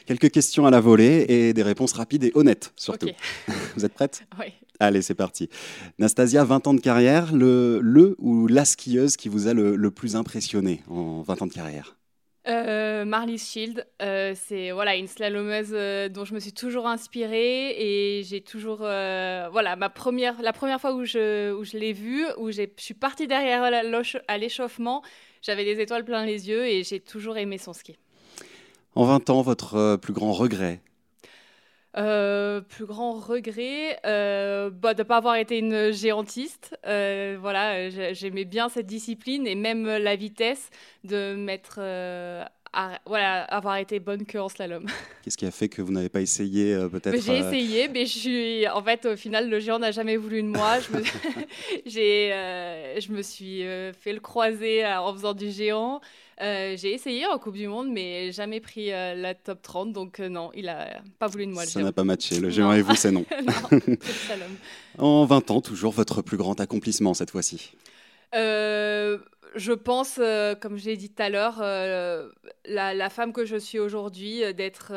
Quelques 0.05 0.31
questions 0.31 0.65
à 0.65 0.71
la 0.71 0.79
volée 0.79 1.25
et 1.27 1.51
des 1.51 1.61
réponses 1.61 1.91
rapides 1.91 2.23
et 2.23 2.31
honnêtes 2.35 2.71
surtout. 2.77 3.09
Vous 3.75 3.83
êtes 3.83 3.93
prête? 3.93 4.25
Oui. 4.39 4.53
Allez, 4.79 5.01
c'est 5.01 5.13
parti. 5.13 5.49
Nastasia, 5.99 6.45
20 6.45 6.67
ans 6.67 6.73
de 6.73 6.79
carrière, 6.79 7.33
le, 7.33 7.81
le 7.81 8.15
ou 8.17 8.47
la 8.47 8.63
skieuse 8.63 9.17
qui 9.17 9.27
vous 9.27 9.47
a 9.49 9.53
le, 9.53 9.75
le 9.75 9.91
plus 9.91 10.15
impressionné 10.15 10.83
en 10.89 11.21
20 11.21 11.41
ans 11.41 11.47
de 11.47 11.53
carrière? 11.53 11.96
Euh, 12.47 13.03
Marley 13.03 13.37
Shield, 13.37 13.85
euh, 14.01 14.33
c'est 14.35 14.71
voilà 14.71 14.95
une 14.95 15.07
slalomeuse 15.07 15.71
euh, 15.73 16.07
dont 16.07 16.23
je 16.23 16.33
me 16.33 16.39
suis 16.39 16.53
toujours 16.53 16.87
inspirée 16.87 17.75
et 17.77 18.23
j'ai 18.23 18.41
toujours 18.41 18.77
voilà 18.77 19.75
ma 19.77 19.89
première 19.89 20.41
la 20.41 20.53
première 20.53 20.79
fois 20.79 20.93
où 20.93 21.03
je 21.03 21.53
où 21.53 21.63
je 21.63 21.77
l'ai 21.77 21.93
vue 21.93 22.25
où 22.37 22.51
je 22.51 22.63
suis 22.77 22.93
partie 22.93 23.27
derrière 23.27 23.63
à 24.27 24.37
l'échauffement, 24.37 25.03
j'avais 25.41 25.65
des 25.65 25.81
étoiles 25.81 26.05
plein 26.05 26.25
les 26.25 26.47
yeux 26.47 26.65
et 26.65 26.83
j'ai 26.83 26.99
toujours 26.99 27.37
aimé 27.37 27.57
son 27.57 27.73
ski. 27.73 27.97
En 28.95 29.05
20 29.05 29.29
ans, 29.29 29.41
votre 29.41 29.97
plus 29.97 30.13
grand 30.13 30.31
regret 30.31 30.81
euh, 31.97 32.61
plus 32.61 32.85
grand 32.85 33.13
regret, 33.13 33.99
euh, 34.05 34.69
bah, 34.69 34.93
de 34.93 35.01
ne 35.01 35.07
pas 35.07 35.17
avoir 35.17 35.35
été 35.35 35.57
une 35.57 35.91
géantiste. 35.91 36.77
Euh, 36.85 37.37
voilà, 37.39 37.89
j'aimais 38.13 38.45
bien 38.45 38.69
cette 38.69 38.85
discipline 38.85 39.47
et 39.47 39.55
même 39.55 39.85
la 39.87 40.15
vitesse 40.15 40.69
de 41.03 41.35
voilà, 43.05 43.43
avoir 43.43 43.77
été 43.77 43.99
bonne 43.99 44.25
que 44.25 44.37
en 44.37 44.49
slalom. 44.49 44.85
Qu'est-ce 45.23 45.37
qui 45.37 45.45
a 45.45 45.51
fait 45.51 45.69
que 45.69 45.81
vous 45.81 45.91
n'avez 45.91 46.09
pas 46.09 46.21
essayé 46.21 46.77
peut-être 46.91 47.21
J'ai 47.21 47.37
essayé, 47.37 47.87
mais 47.87 48.05
je 48.05 48.17
suis, 48.17 48.67
en 48.67 48.83
fait, 48.83 49.05
au 49.05 49.15
final, 49.15 49.49
le 49.49 49.59
géant 49.59 49.79
n'a 49.79 49.91
jamais 49.91 50.17
voulu 50.17 50.43
de 50.43 50.47
moi. 50.47 50.79
Je 50.79 50.97
me, 50.97 51.03
je 51.85 53.11
me 53.11 53.21
suis 53.21 53.63
fait 53.93 54.13
le 54.13 54.19
croiser 54.19 54.85
en 54.85 55.13
faisant 55.13 55.33
du 55.33 55.51
géant. 55.51 56.01
Euh, 56.39 56.75
j'ai 56.77 56.93
essayé 56.93 57.25
en 57.25 57.39
Coupe 57.39 57.55
du 57.55 57.67
Monde, 57.67 57.89
mais 57.89 58.31
jamais 58.31 58.59
pris 58.59 58.91
euh, 58.91 59.15
la 59.15 59.33
top 59.33 59.61
30. 59.61 59.91
Donc 59.91 60.19
euh, 60.19 60.29
non, 60.29 60.51
il 60.53 60.69
a 60.69 61.01
pas 61.17 61.27
voulu 61.27 61.47
de 61.47 61.51
moi. 61.51 61.65
Ça 61.65 61.81
n'a 61.81 61.91
pas 61.91 62.03
matché. 62.03 62.39
Le 62.39 62.49
géant 62.51 62.73
et 62.73 62.81
vous, 62.81 62.95
c'est 62.95 63.11
non. 63.11 63.25
en 64.99 65.25
20 65.25 65.51
ans, 65.51 65.61
toujours 65.61 65.93
votre 65.93 66.21
plus 66.21 66.37
grand 66.37 66.59
accomplissement 66.59 67.13
cette 67.13 67.31
fois-ci 67.31 67.71
je 68.33 69.73
pense, 69.73 70.19
comme 70.61 70.77
je 70.77 70.85
l'ai 70.85 70.97
dit 70.97 71.09
tout 71.09 71.21
à 71.21 71.29
l'heure, 71.29 71.59
la, 72.65 73.09
femme 73.09 73.33
que 73.33 73.45
je 73.45 73.57
suis 73.57 73.79
aujourd'hui, 73.79 74.41
d'être 74.53 74.93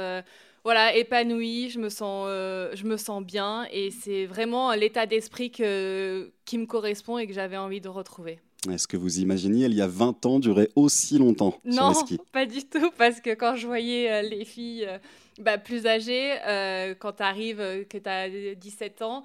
voilà, 0.63 0.95
épanouie, 0.95 1.71
je 1.71 1.79
me 1.79 1.89
sens, 1.89 2.27
je 2.29 2.85
me 2.85 2.97
sens 2.97 3.25
bien 3.25 3.67
et 3.73 3.91
c'est 3.91 4.27
vraiment 4.27 4.73
l'état 4.75 5.07
d'esprit 5.07 5.51
qui 5.51 5.63
me 5.63 6.67
correspond 6.67 7.19
et 7.19 7.27
que 7.27 7.33
j'avais 7.33 7.57
envie 7.57 7.81
de 7.81 7.89
retrouver. 7.89 8.41
Est-ce 8.69 8.87
que 8.87 8.97
vous 8.99 9.21
imaginiez, 9.21 9.67
il 9.67 9.75
y 9.75 9.81
a 9.81 9.87
20 9.87 10.27
ans, 10.27 10.39
durer 10.39 10.69
aussi 10.77 11.17
longtemps 11.17 11.59
non, 11.65 11.73
sur 11.73 11.89
les 11.89 11.95
skis 11.95 12.19
pas 12.31 12.45
du 12.45 12.63
tout, 12.65 12.91
parce 12.99 13.21
que 13.21 13.35
quand 13.35 13.57
je 13.57 13.67
voyais 13.67 14.11
euh, 14.11 14.23
les 14.23 14.45
filles 14.45 14.85
euh, 14.87 14.99
bah, 15.41 15.57
plus 15.57 15.87
âgées, 15.87 16.35
euh, 16.47 16.95
quand 16.99 17.13
tu 17.13 17.23
arrives, 17.23 17.87
que 17.89 17.97
tu 17.97 18.09
as 18.09 18.29
17 18.57 19.03
ans, 19.03 19.23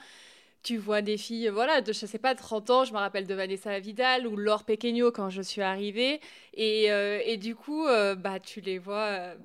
tu 0.66 0.78
vois 0.78 1.02
des 1.02 1.18
filles, 1.18 1.50
voilà, 1.50 1.82
de, 1.82 1.94
je 1.94 2.06
sais 2.06 2.20
pas, 2.20 2.36
30 2.36 2.70
ans, 2.72 2.86
je 2.86 2.92
me 2.94 2.98
rappelle 2.98 3.28
de 3.28 3.34
Vanessa 3.34 3.80
Vidal 3.80 4.28
ou 4.28 4.36
Laure 4.36 4.66
Pequeño 4.66 5.12
quand 5.12 5.30
je 5.30 5.42
suis 5.42 5.62
arrivée, 5.62 6.20
et, 6.54 6.86
et 6.86 7.38
du 7.38 7.56
coup, 7.56 7.86
bah, 8.18 8.40
tu 8.44 8.62
les 8.62 8.80
vois... 8.80 9.36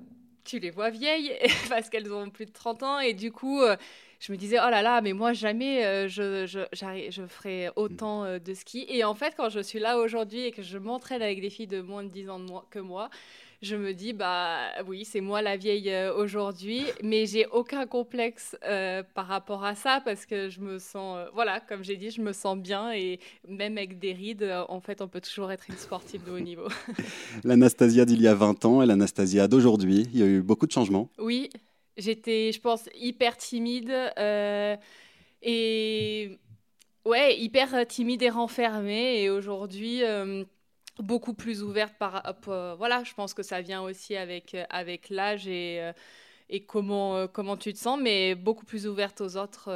tu 0.43 0.59
les 0.59 0.71
vois 0.71 0.89
vieilles 0.89 1.31
parce 1.69 1.89
qu'elles 1.89 2.11
ont 2.13 2.29
plus 2.29 2.45
de 2.45 2.51
30 2.51 2.83
ans. 2.83 2.99
Et 2.99 3.13
du 3.13 3.31
coup 3.31 3.61
je 4.21 4.31
me 4.31 4.37
disais, 4.37 4.57
oh 4.59 4.69
là 4.69 4.83
là, 4.83 5.01
mais 5.01 5.13
moi, 5.13 5.33
jamais 5.33 5.83
euh, 5.83 6.07
je, 6.07 6.45
je, 6.45 6.59
je, 7.09 7.25
ferai 7.25 7.69
autant 7.75 8.23
euh, 8.23 8.37
de 8.37 8.53
ski. 8.53 8.85
Et 8.87 9.03
en 9.03 9.15
fait, 9.15 9.33
quand 9.35 9.49
je 9.49 9.59
suis 9.59 9.79
là 9.79 9.97
aujourd'hui 9.97 10.41
et 10.45 10.51
que 10.51 10.61
je 10.61 10.77
m'entraîne 10.77 11.23
avec 11.23 11.41
des 11.41 11.49
filles 11.49 11.65
de 11.65 11.81
moins 11.81 12.03
de 12.03 12.09
10 12.09 12.29
ans 12.29 12.39
de 12.39 12.51
que 12.69 12.77
moi, 12.77 13.09
je 13.61 13.75
me 13.75 13.93
dis, 13.93 14.13
bah 14.13 14.69
oui, 14.87 15.05
c'est 15.05 15.21
moi 15.21 15.41
la 15.41 15.57
vieille 15.57 15.91
euh, 15.91 16.13
aujourd'hui, 16.15 16.83
mais 17.03 17.25
j'ai 17.25 17.45
aucun 17.47 17.85
complexe 17.85 18.57
par 19.13 19.27
rapport 19.27 19.63
à 19.63 19.75
ça 19.75 20.01
parce 20.03 20.25
que 20.25 20.49
je 20.49 20.59
me 20.59 20.79
sens, 20.79 21.27
voilà, 21.33 21.59
comme 21.59 21.83
j'ai 21.83 21.97
dit, 21.97 22.11
je 22.11 22.21
me 22.21 22.33
sens 22.33 22.57
bien 22.57 22.91
et 22.91 23.19
même 23.47 23.77
avec 23.77 23.99
des 23.99 24.13
rides, 24.13 24.51
en 24.69 24.81
fait, 24.81 25.01
on 25.01 25.07
peut 25.07 25.21
toujours 25.21 25.51
être 25.51 25.69
une 25.69 25.77
sportive 25.77 26.23
de 26.23 26.31
haut 26.31 26.39
niveau. 26.39 26.67
L'Anastasia 27.43 28.05
d'il 28.05 28.21
y 28.21 28.27
a 28.27 28.35
20 28.35 28.65
ans 28.65 28.81
et 28.81 28.85
l'Anastasia 28.85 29.47
d'aujourd'hui, 29.47 30.07
il 30.13 30.19
y 30.19 30.23
a 30.23 30.27
eu 30.27 30.41
beaucoup 30.41 30.67
de 30.67 30.71
changements. 30.71 31.09
Oui, 31.17 31.49
J'étais, 31.97 32.51
je 32.51 32.59
pense, 32.59 32.89
hyper 32.95 33.37
timide 33.37 33.91
euh, 34.17 34.75
et 35.41 36.39
ouais, 37.05 37.37
hyper 37.37 37.85
timide 37.87 38.23
et 38.23 38.29
renfermée. 38.29 39.21
Et 39.21 39.29
aujourd'hui, 39.29 40.03
euh, 40.03 40.43
beaucoup 40.99 41.33
plus 41.33 41.63
ouverte 41.63 41.93
par, 41.97 42.23
euh, 42.47 42.75
voilà, 42.77 43.03
je 43.03 43.13
pense 43.13 43.33
que 43.33 43.43
ça 43.43 43.61
vient 43.61 43.81
aussi 43.81 44.15
avec 44.15 44.55
avec 44.69 45.09
l'âge 45.09 45.47
et 45.47 45.91
et 46.53 46.65
comment, 46.65 47.27
comment 47.29 47.55
tu 47.55 47.71
te 47.71 47.79
sens, 47.79 47.97
mais 48.01 48.35
beaucoup 48.35 48.65
plus 48.65 48.85
ouverte 48.85 49.21
aux 49.21 49.37
autres 49.37 49.69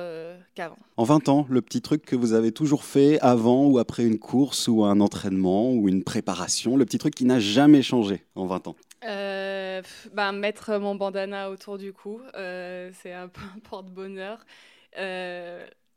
qu'avant. 0.56 0.78
En 0.98 1.06
20 1.06 1.30
ans, 1.30 1.46
le 1.50 1.62
petit 1.62 1.82
truc 1.82 2.04
que 2.04 2.18
vous 2.18 2.34
avez 2.34 2.52
toujours 2.52 2.84
fait 2.84 3.18
avant 3.22 3.66
ou 3.68 3.80
après 3.80 4.04
une 4.04 4.20
course 4.20 4.68
ou 4.68 4.84
un 4.84 5.00
entraînement 5.00 5.72
ou 5.72 5.88
une 5.88 6.04
préparation, 6.04 6.76
le 6.76 6.84
petit 6.84 6.98
truc 6.98 7.16
qui 7.16 7.24
n'a 7.24 7.40
jamais 7.40 7.82
changé 7.82 8.26
en 8.36 8.46
20 8.46 8.68
ans? 8.68 8.76
Euh, 9.08 9.82
bah, 10.14 10.32
Mettre 10.32 10.78
mon 10.78 10.96
bandana 10.96 11.50
autour 11.50 11.78
du 11.78 11.94
cou, 11.94 12.22
euh, 12.36 12.92
c'est 13.02 13.14
un 13.14 13.28
peu 13.28 13.42
un 13.56 13.60
porte-bonheur. 13.60 14.46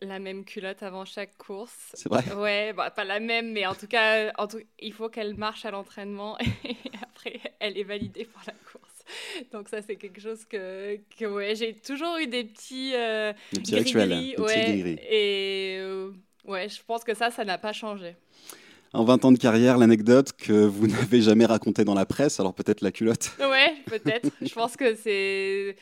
Euh, 0.03 0.07
la 0.07 0.19
même 0.19 0.45
culotte 0.45 0.83
avant 0.83 1.05
chaque 1.05 1.37
course. 1.37 1.91
C'est 1.95 2.09
vrai 2.09 2.25
Ouais, 2.35 2.73
bah, 2.73 2.91
pas 2.91 3.05
la 3.05 3.21
même, 3.21 3.53
mais 3.53 3.67
en 3.67 3.75
tout 3.75 3.87
cas, 3.87 4.33
en 4.39 4.47
tout, 4.47 4.61
il 4.79 4.93
faut 4.93 5.09
qu'elle 5.09 5.35
marche 5.37 5.65
à 5.65 5.71
l'entraînement 5.71 6.39
et 6.65 6.77
après, 7.03 7.41
elle 7.61 7.79
est 7.79 7.85
validée 7.85 8.25
pour 8.25 8.43
la 8.47 8.53
course. 8.53 8.85
Donc 9.53 9.69
ça, 9.69 9.81
c'est 9.83 9.97
quelque 9.97 10.21
chose 10.21 10.45
que, 10.45 10.99
que 11.19 11.25
ouais, 11.25 11.55
j'ai 11.55 11.75
toujours 11.75 12.19
eu 12.19 12.27
des 12.27 12.45
petits, 12.45 12.93
des 12.93 13.61
petits 13.61 13.75
rituels, 13.77 14.09
des 14.09 14.35
petits 14.35 14.99
et 15.11 15.81
ouais, 16.45 16.69
je 16.69 16.83
pense 16.87 17.05
que 17.05 17.15
ça, 17.15 17.31
ça 17.31 17.45
n'a 17.45 17.57
pas 17.59 17.73
changé 17.73 18.17
en 18.93 19.05
20 19.05 19.25
ans 19.25 19.33
de 19.33 19.39
carrière, 19.39 19.79
l'anecdote 19.79 20.33
que 20.33 20.53
vous 20.53 20.87
n'avez 20.87 21.21
jamais 21.21 21.47
racontée 21.47 21.85
dans 21.85 21.95
la 21.95 22.07
presse, 22.07 22.41
alors 22.41 22.55
peut-être 22.55 22.81
la 22.81 22.91
culotte 22.91 23.33
Ouais, 23.39 23.75
peut-être. 23.87 24.29
je 24.43 24.53
pense 24.53 24.77
que 24.77 24.95
c'est. 24.95 25.77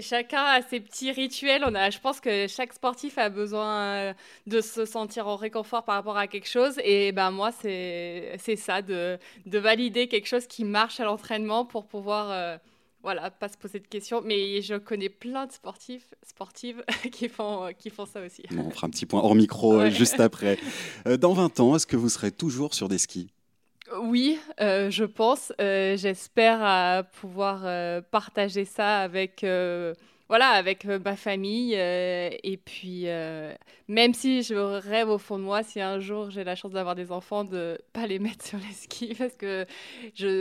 Chacun 0.00 0.42
a 0.42 0.62
ses 0.62 0.80
petits 0.80 1.12
rituels. 1.12 1.62
On 1.66 1.74
a, 1.74 1.90
je 1.90 1.98
pense 1.98 2.20
que 2.20 2.46
chaque 2.48 2.72
sportif 2.72 3.18
a 3.18 3.28
besoin 3.28 3.82
euh, 3.82 4.14
de 4.46 4.60
se 4.60 4.84
sentir 4.84 5.28
en 5.28 5.36
réconfort 5.36 5.84
par 5.84 5.96
rapport 5.96 6.16
à 6.16 6.26
quelque 6.26 6.48
chose. 6.48 6.78
Et 6.84 7.12
ben 7.12 7.30
moi, 7.30 7.52
c'est 7.52 8.56
ça, 8.56 8.82
de, 8.82 9.18
de, 9.46 9.58
valider 9.58 10.08
quelque 10.08 10.26
chose 10.26 10.46
qui 10.46 10.64
marche 10.64 11.00
à 11.00 11.04
l'entraînement 11.04 11.64
pour 11.64 11.86
pouvoir. 11.86 12.30
Euh, 12.30 12.56
voilà, 13.04 13.30
pas 13.30 13.48
se 13.48 13.56
poser 13.58 13.78
de 13.78 13.86
questions. 13.86 14.22
Mais 14.24 14.62
je 14.62 14.74
connais 14.74 15.10
plein 15.10 15.46
de 15.46 15.52
sportifs, 15.52 16.08
sportives 16.26 16.82
qui 17.12 17.28
font, 17.28 17.68
qui 17.78 17.90
font 17.90 18.06
ça 18.06 18.20
aussi. 18.24 18.42
on 18.50 18.70
fera 18.70 18.88
un 18.88 18.90
petit 18.90 19.06
point 19.06 19.20
hors 19.20 19.34
micro 19.34 19.78
euh, 19.78 19.90
juste 19.90 20.18
après. 20.18 20.58
Euh, 21.06 21.16
dans 21.16 21.34
20 21.34 21.60
ans, 21.60 21.76
est-ce 21.76 21.86
que 21.86 21.96
vous 21.96 22.08
serez 22.08 22.32
toujours 22.32 22.74
sur 22.74 22.88
des 22.88 22.98
skis? 22.98 23.30
Oui, 24.02 24.38
euh, 24.60 24.90
je 24.90 25.04
pense. 25.04 25.52
J'espère 25.58 27.04
pouvoir 27.20 28.02
partager 28.10 28.64
ça 28.64 29.00
avec 29.00 29.44
voilà, 30.28 30.48
avec 30.50 30.84
euh, 30.86 30.98
ma 31.04 31.16
famille. 31.16 31.74
Euh, 31.76 32.30
et 32.42 32.56
puis, 32.56 33.02
euh, 33.06 33.54
même 33.88 34.14
si 34.14 34.42
je 34.42 34.54
rêve 34.54 35.08
au 35.08 35.18
fond 35.18 35.38
de 35.38 35.44
moi, 35.44 35.62
si 35.62 35.80
un 35.80 36.00
jour 36.00 36.30
j'ai 36.30 36.44
la 36.44 36.54
chance 36.56 36.72
d'avoir 36.72 36.94
des 36.94 37.12
enfants, 37.12 37.44
de 37.44 37.78
pas 37.92 38.06
les 38.06 38.18
mettre 38.18 38.44
sur 38.46 38.58
les 38.58 38.72
skis, 38.72 39.14
parce 39.14 39.36
que 39.36 39.66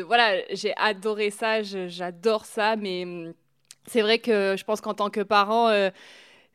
voilà, 0.03 0.41
j'ai 0.51 0.73
adoré 0.77 1.29
ça, 1.31 1.61
j'adore 1.63 2.45
ça, 2.45 2.75
mais 2.75 3.03
hum, 3.03 3.33
c'est 3.87 4.01
vrai 4.01 4.19
que 4.19 4.55
je 4.57 4.63
pense 4.63 4.81
qu'en 4.81 4.93
tant 4.93 5.09
que 5.09 5.21
parent, 5.21 5.69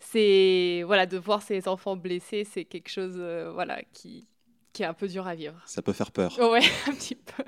c'est 0.00 0.82
voilà, 0.86 1.06
de 1.06 1.18
voir 1.18 1.42
ses 1.42 1.68
enfants 1.68 1.96
blessés, 1.96 2.44
c'est 2.44 2.64
quelque 2.64 2.88
chose, 2.90 3.18
voilà, 3.54 3.82
qui, 3.92 4.26
qui 4.78 4.84
est 4.84 4.86
un 4.86 4.94
peu 4.94 5.08
dur 5.08 5.26
à 5.26 5.34
vivre. 5.34 5.60
Ça 5.66 5.82
peut 5.82 5.92
faire 5.92 6.12
peur. 6.12 6.38
Ouais, 6.38 6.60
un 6.86 6.92
petit 6.92 7.16
peu. 7.16 7.42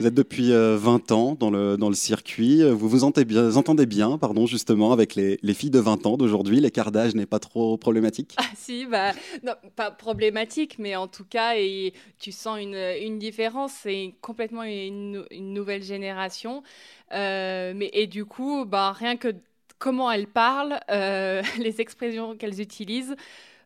Vous 0.00 0.06
êtes 0.08 0.14
depuis 0.14 0.50
20 0.50 1.12
ans 1.12 1.36
dans 1.38 1.48
le, 1.48 1.76
dans 1.76 1.88
le 1.88 1.94
circuit. 1.94 2.68
Vous 2.68 2.88
vous 2.88 3.04
entendez 3.04 3.24
bien, 3.24 3.54
entendez 3.54 3.86
bien 3.86 4.18
pardon, 4.18 4.44
justement, 4.44 4.90
avec 4.90 5.14
les, 5.14 5.38
les 5.40 5.54
filles 5.54 5.70
de 5.70 5.78
20 5.78 6.06
ans 6.06 6.16
d'aujourd'hui. 6.16 6.58
L'écart 6.58 6.90
d'âge 6.90 7.14
n'est 7.14 7.24
pas 7.24 7.38
trop 7.38 7.76
problématique 7.76 8.34
Ah 8.36 8.50
si, 8.56 8.84
bah, 8.84 9.12
non, 9.44 9.52
pas 9.76 9.92
problématique, 9.92 10.80
mais 10.80 10.96
en 10.96 11.06
tout 11.06 11.24
cas, 11.24 11.54
et 11.56 11.94
tu 12.18 12.32
sens 12.32 12.58
une, 12.60 12.74
une 12.74 13.20
différence. 13.20 13.72
C'est 13.84 14.16
complètement 14.20 14.64
une, 14.64 15.24
une, 15.30 15.54
nouvelle 15.54 15.84
génération. 15.84 16.64
mais, 17.12 17.90
et 17.92 18.08
du 18.08 18.24
coup, 18.24 18.64
bah, 18.64 18.90
rien 18.90 19.16
que 19.16 19.32
comment 19.78 20.10
elles 20.10 20.26
parlent, 20.26 20.80
euh, 20.90 21.42
les 21.58 21.80
expressions 21.80 22.36
qu'elles 22.36 22.60
utilisent. 22.60 23.16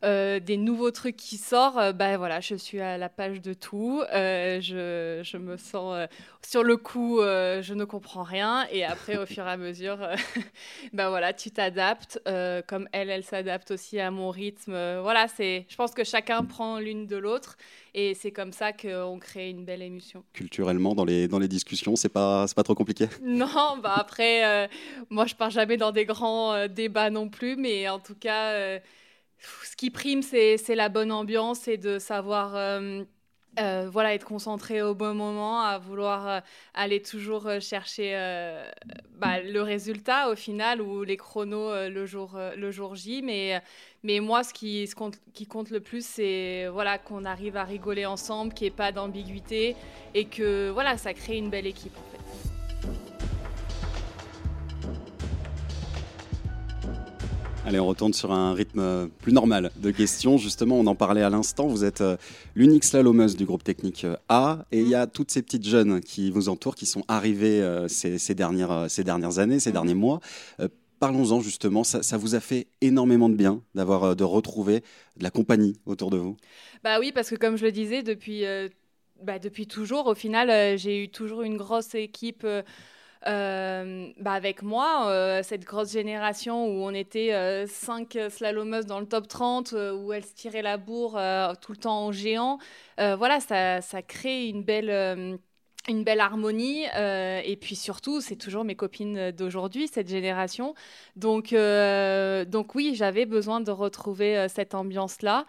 Euh, 0.04 0.40
des 0.40 0.56
nouveaux 0.56 0.90
trucs 0.90 1.16
qui 1.16 1.36
sortent, 1.36 1.96
ben 1.96 2.16
voilà, 2.16 2.40
je 2.40 2.54
suis 2.54 2.80
à 2.80 2.98
la 2.98 3.08
page 3.08 3.40
de 3.40 3.54
tout. 3.54 4.02
je, 4.12 5.20
je, 5.22 5.36
me 5.36 5.56
sens 5.56 6.08
sur 6.42 6.62
le 6.62 6.76
coup, 6.76 7.20
je 7.20 7.74
ne 7.74 7.84
comprends 7.84 8.22
rien. 8.22 8.66
Et 8.70 8.84
après, 8.84 9.16
au 9.16 9.26
fur 9.26 9.46
et 9.46 9.50
à 9.50 9.56
mesure, 9.56 9.98
ben 10.92 11.08
voilà, 11.08 11.32
tu 11.32 11.50
t'adaptes. 11.50 12.20
comme 12.66 12.88
elle, 12.92 13.10
elle 13.10 13.24
s'adapte 13.24 13.70
aussi 13.70 14.00
à 14.00 14.10
mon 14.10 14.30
rythme. 14.30 14.72
voilà, 15.00 15.28
c'est. 15.28 15.66
Je 15.68 15.76
pense 15.76 15.92
que 15.92 16.04
chacun 16.04 16.44
prend 16.44 16.78
l'une 16.78 17.06
de 17.06 17.16
l'autre. 17.16 17.56
Et 17.94 18.14
c'est 18.14 18.30
comme 18.30 18.52
ça 18.52 18.72
qu'on 18.72 19.18
crée 19.18 19.50
une 19.50 19.66
belle 19.66 19.82
émission. 19.82 20.24
Culturellement, 20.32 20.94
dans 20.94 21.04
les, 21.04 21.28
dans 21.28 21.38
les 21.38 21.48
discussions, 21.48 21.94
c'est 21.94 22.08
pas, 22.08 22.46
pas 22.54 22.62
trop 22.62 22.74
compliqué? 22.74 23.08
Non, 23.22 23.78
bah 23.82 23.94
après, 23.96 24.44
euh, 24.44 24.66
moi 25.10 25.26
je 25.26 25.34
pars 25.34 25.50
jamais 25.50 25.76
dans 25.76 25.92
des 25.92 26.04
grands 26.04 26.52
euh, 26.52 26.68
débats 26.68 27.10
non 27.10 27.28
plus, 27.28 27.56
mais 27.56 27.88
en 27.88 27.98
tout 27.98 28.14
cas, 28.14 28.52
euh, 28.52 28.78
ce 29.64 29.76
qui 29.76 29.90
prime, 29.90 30.22
c'est 30.22 30.74
la 30.74 30.88
bonne 30.88 31.12
ambiance 31.12 31.68
et 31.68 31.76
de 31.76 31.98
savoir 31.98 32.54
euh, 33.58 33.90
voilà, 33.90 34.14
être 34.14 34.24
concentré 34.24 34.80
au 34.80 34.94
bon 34.94 35.14
moment, 35.14 35.60
à 35.60 35.78
vouloir 35.78 36.26
euh, 36.26 36.40
aller 36.72 37.02
toujours 37.02 37.46
euh, 37.46 37.60
chercher 37.60 38.12
bah, 39.18 39.40
le 39.42 39.60
résultat 39.60 40.30
au 40.30 40.36
final 40.36 40.80
ou 40.80 41.04
les 41.04 41.18
chronos 41.18 41.70
le, 41.88 42.06
jour, 42.06 42.38
le 42.56 42.70
jour 42.70 42.94
J. 42.94 43.20
Mais, 43.22 43.62
mais 44.02 44.20
moi, 44.20 44.42
ce 44.42 44.54
qui, 44.54 44.88
compte, 44.96 45.18
qui 45.34 45.46
compte 45.46 45.70
le 45.70 45.80
plus, 45.80 46.04
c'est 46.04 46.66
voilà, 46.68 46.98
qu'on 46.98 47.24
arrive 47.24 47.56
à 47.56 47.64
rigoler 47.64 48.06
ensemble, 48.06 48.54
qu'il 48.54 48.64
n'y 48.64 48.68
ait 48.68 48.76
pas 48.76 48.90
d'ambiguïté 48.90 49.76
et 50.14 50.24
que 50.24 50.70
voilà, 50.70 50.96
ça 50.96 51.12
crée 51.12 51.36
une 51.36 51.50
belle 51.50 51.66
équipe. 51.66 51.96
Allez, 57.64 57.78
on 57.78 57.86
retourne 57.86 58.12
sur 58.12 58.32
un 58.32 58.54
rythme 58.54 59.08
plus 59.20 59.32
normal 59.32 59.70
de 59.76 59.92
questions. 59.92 60.36
Justement, 60.36 60.80
on 60.80 60.86
en 60.86 60.96
parlait 60.96 61.22
à 61.22 61.30
l'instant. 61.30 61.68
Vous 61.68 61.84
êtes 61.84 62.00
euh, 62.00 62.16
l'unique 62.56 62.82
slalomeuse 62.82 63.36
du 63.36 63.44
groupe 63.44 63.62
technique 63.62 64.04
euh, 64.04 64.16
A. 64.28 64.64
Et 64.72 64.80
il 64.80 64.88
y 64.88 64.96
a 64.96 65.06
toutes 65.06 65.30
ces 65.30 65.42
petites 65.42 65.66
jeunes 65.66 66.00
qui 66.00 66.32
vous 66.32 66.48
entourent, 66.48 66.74
qui 66.74 66.86
sont 66.86 67.04
arrivées 67.06 67.62
euh, 67.62 67.86
ces, 67.86 68.34
dernières, 68.34 68.90
ces 68.90 69.04
dernières 69.04 69.38
années, 69.38 69.60
ces 69.60 69.70
derniers 69.70 69.94
mois. 69.94 70.18
Parlons-en 70.98 71.40
justement, 71.40 71.82
ça, 71.82 72.16
vous 72.16 72.36
a 72.36 72.40
fait 72.40 72.68
énormément 72.80 73.28
de 73.28 73.34
bien 73.34 73.60
d'avoir 73.74 74.14
de 74.14 74.22
retrouver 74.22 74.82
de 75.16 75.24
la 75.24 75.30
compagnie 75.30 75.76
autour 75.84 76.10
de 76.10 76.16
vous? 76.16 76.36
Bah 76.84 77.00
oui, 77.00 77.10
parce 77.12 77.28
que 77.28 77.34
comme 77.34 77.56
je 77.56 77.64
le 77.64 77.72
disais, 77.72 78.04
depuis, 78.04 78.44
bah 79.22 79.38
depuis 79.38 79.66
toujours, 79.66 80.08
au 80.08 80.14
final, 80.14 80.76
j'ai 80.78 81.04
eu 81.04 81.08
toujours 81.08 81.42
une 81.42 81.56
grosse 81.56 81.94
équipe 81.94 82.42
euh, 82.44 82.62
bah 83.26 84.32
avec 84.32 84.62
moi, 84.62 85.08
euh, 85.08 85.42
cette 85.42 85.64
grosse 85.64 85.92
génération 85.92 86.66
où 86.66 86.82
on 86.82 86.92
était 86.92 87.32
euh, 87.32 87.66
cinq 87.66 88.18
slalomeuses 88.30 88.86
dans 88.86 89.00
le 89.00 89.06
top 89.06 89.28
30, 89.28 89.72
où 89.72 90.12
elles 90.12 90.24
se 90.24 90.34
tiraient 90.34 90.62
la 90.62 90.76
bourre 90.76 91.18
tout 91.60 91.72
le 91.72 91.78
temps 91.78 92.06
en 92.06 92.12
géant, 92.12 92.58
voilà, 92.98 93.40
ça, 93.40 93.80
ça, 93.80 94.02
crée 94.02 94.48
une 94.48 94.62
belle 94.62 95.38
une 95.88 96.04
belle 96.04 96.20
harmonie 96.20 96.84
et 96.84 97.58
puis 97.60 97.74
surtout 97.74 98.20
c'est 98.20 98.36
toujours 98.36 98.62
mes 98.62 98.76
copines 98.76 99.32
d'aujourd'hui 99.32 99.88
cette 99.88 100.08
génération. 100.08 100.74
Donc 101.16 101.52
donc 101.52 102.74
oui 102.74 102.94
j'avais 102.94 103.26
besoin 103.26 103.60
de 103.60 103.70
retrouver 103.70 104.46
cette 104.48 104.74
ambiance 104.74 105.22
là 105.22 105.44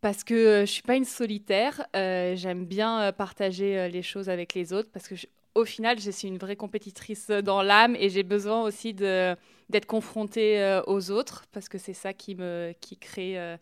parce 0.00 0.24
que 0.24 0.60
je 0.60 0.70
suis 0.70 0.82
pas 0.82 0.96
une 0.96 1.04
solitaire 1.04 1.86
j'aime 1.94 2.64
bien 2.64 3.12
partager 3.12 3.88
les 3.88 4.02
choses 4.02 4.28
avec 4.28 4.54
les 4.54 4.72
autres 4.72 4.90
parce 4.92 5.08
que 5.08 5.16
au 5.54 5.64
final, 5.64 6.00
je 6.00 6.10
suis 6.10 6.28
une 6.28 6.38
vraie 6.38 6.56
compétitrice 6.56 7.28
dans 7.28 7.62
l'âme 7.62 7.96
et 7.98 8.08
j'ai 8.08 8.22
besoin 8.22 8.62
aussi 8.62 8.94
d'être 8.94 9.86
confrontée 9.86 10.60
euh, 10.60 10.82
aux 10.86 11.10
autres 11.10 11.44
parce 11.52 11.68
que 11.68 11.78
c'est 11.78 11.92
ça 11.92 12.12
qui 12.12 12.34
me 12.34 12.72
qui 12.80 12.96
crée. 12.96 13.38
Euh, 13.38 13.56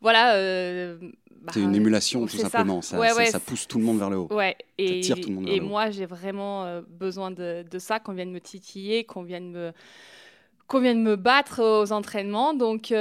voilà. 0.00 0.36
Euh, 0.36 0.98
bah, 1.42 1.52
c'est 1.52 1.60
une 1.60 1.74
émulation 1.74 2.26
tout 2.26 2.36
simplement. 2.36 2.80
Ça, 2.82 3.26
ça, 3.26 3.40
pousse 3.40 3.66
tout 3.66 3.78
le 3.78 3.84
monde 3.84 3.98
vers 3.98 4.10
le 4.10 4.18
haut. 4.18 4.28
Ouais. 4.30 4.56
Et, 4.78 5.02
ça 5.02 5.14
tire 5.14 5.24
tout 5.24 5.30
le 5.30 5.34
monde 5.36 5.46
vers 5.46 5.54
et 5.54 5.60
moi, 5.60 5.90
j'ai 5.90 6.06
vraiment 6.06 6.82
besoin 6.88 7.30
de, 7.30 7.64
de, 7.68 7.78
ça, 7.78 7.98
qu'on 7.98 8.12
vienne 8.12 8.30
me 8.30 8.40
titiller, 8.40 9.04
qu'on 9.04 9.22
vienne 9.22 9.50
me 9.50 9.72
qu'on 10.68 10.80
vienne 10.80 11.02
me 11.02 11.16
battre 11.16 11.62
aux 11.62 11.92
entraînements. 11.92 12.54
Donc 12.54 12.92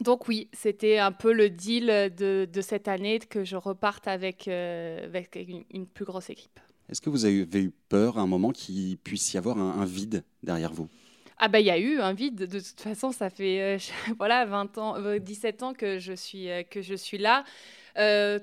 donc 0.00 0.28
oui, 0.28 0.48
c'était 0.52 0.98
un 0.98 1.10
peu 1.10 1.32
le 1.32 1.50
deal 1.50 1.86
de, 2.16 2.48
de, 2.50 2.60
cette 2.60 2.86
année 2.86 3.18
que 3.18 3.42
je 3.42 3.56
reparte 3.56 4.06
avec, 4.06 4.46
avec 4.46 5.36
une 5.70 5.86
plus 5.86 6.04
grosse 6.04 6.30
équipe. 6.30 6.60
Est-ce 6.88 7.02
que 7.02 7.10
vous 7.10 7.26
avez 7.26 7.44
eu 7.62 7.70
peur 7.88 8.18
à 8.18 8.22
un 8.22 8.26
moment 8.26 8.50
qu'il 8.50 8.96
puisse 8.98 9.34
y 9.34 9.38
avoir 9.38 9.58
un, 9.58 9.84
vide 9.84 10.24
derrière 10.42 10.72
vous? 10.72 10.88
Ah 11.36 11.48
bah 11.48 11.60
il 11.60 11.66
y 11.66 11.70
a 11.70 11.78
eu 11.78 12.00
un 12.00 12.14
vide. 12.14 12.46
De 12.46 12.58
toute 12.58 12.80
façon, 12.80 13.12
ça 13.12 13.28
fait 13.30 13.60
euh, 13.60 13.78
voilà 14.18 14.46
20 14.46 14.78
ans, 14.78 14.96
17 15.18 15.62
euh, 15.62 15.66
ans 15.66 15.74
que 15.74 15.98
je 15.98 16.14
suis 16.14 16.50
euh, 16.50 16.62
que 16.62 16.80
je 16.80 16.94
suis 16.94 17.18
là. 17.18 17.44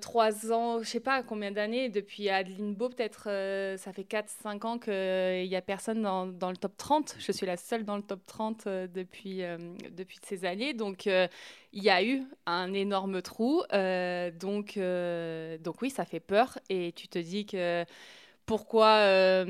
Trois 0.01 0.51
ans, 0.51 0.83
je 0.83 0.87
sais 0.87 0.99
pas 0.99 1.23
combien 1.23 1.49
d'années, 1.49 1.87
depuis 1.87 2.29
Adeline 2.29 2.75
Beau, 2.75 2.89
peut-être, 2.89 3.23
ça 3.77 3.93
fait 3.93 4.03
4-5 4.03 4.65
ans 4.65 4.77
qu'il 4.77 5.47
n'y 5.47 5.55
a 5.55 5.61
personne 5.61 6.01
dans, 6.01 6.27
dans, 6.27 6.49
le 6.49 6.57
top 6.57 6.75
30. 6.75 7.15
Je 7.19 7.31
suis 7.31 7.45
la 7.45 7.55
seule 7.55 7.85
dans 7.85 7.95
le 7.95 8.01
top 8.01 8.19
30 8.25 8.67
depuis, 8.67 9.43
depuis 9.95 10.17
ces 10.25 10.43
années. 10.43 10.73
Donc, 10.73 11.05
il 11.05 11.29
y 11.71 11.89
a 11.89 12.03
eu 12.03 12.23
un 12.45 12.73
énorme 12.73 13.21
trou. 13.21 13.63
donc, 13.71 14.77
donc, 14.77 15.81
oui, 15.81 15.89
ça 15.89 16.03
fait 16.03 16.19
peur. 16.19 16.59
Et 16.67 16.91
tu 16.91 17.07
te 17.07 17.17
dis 17.17 17.45
que 17.45 17.85
pourquoi, 18.45 18.97
euh, 18.97 19.45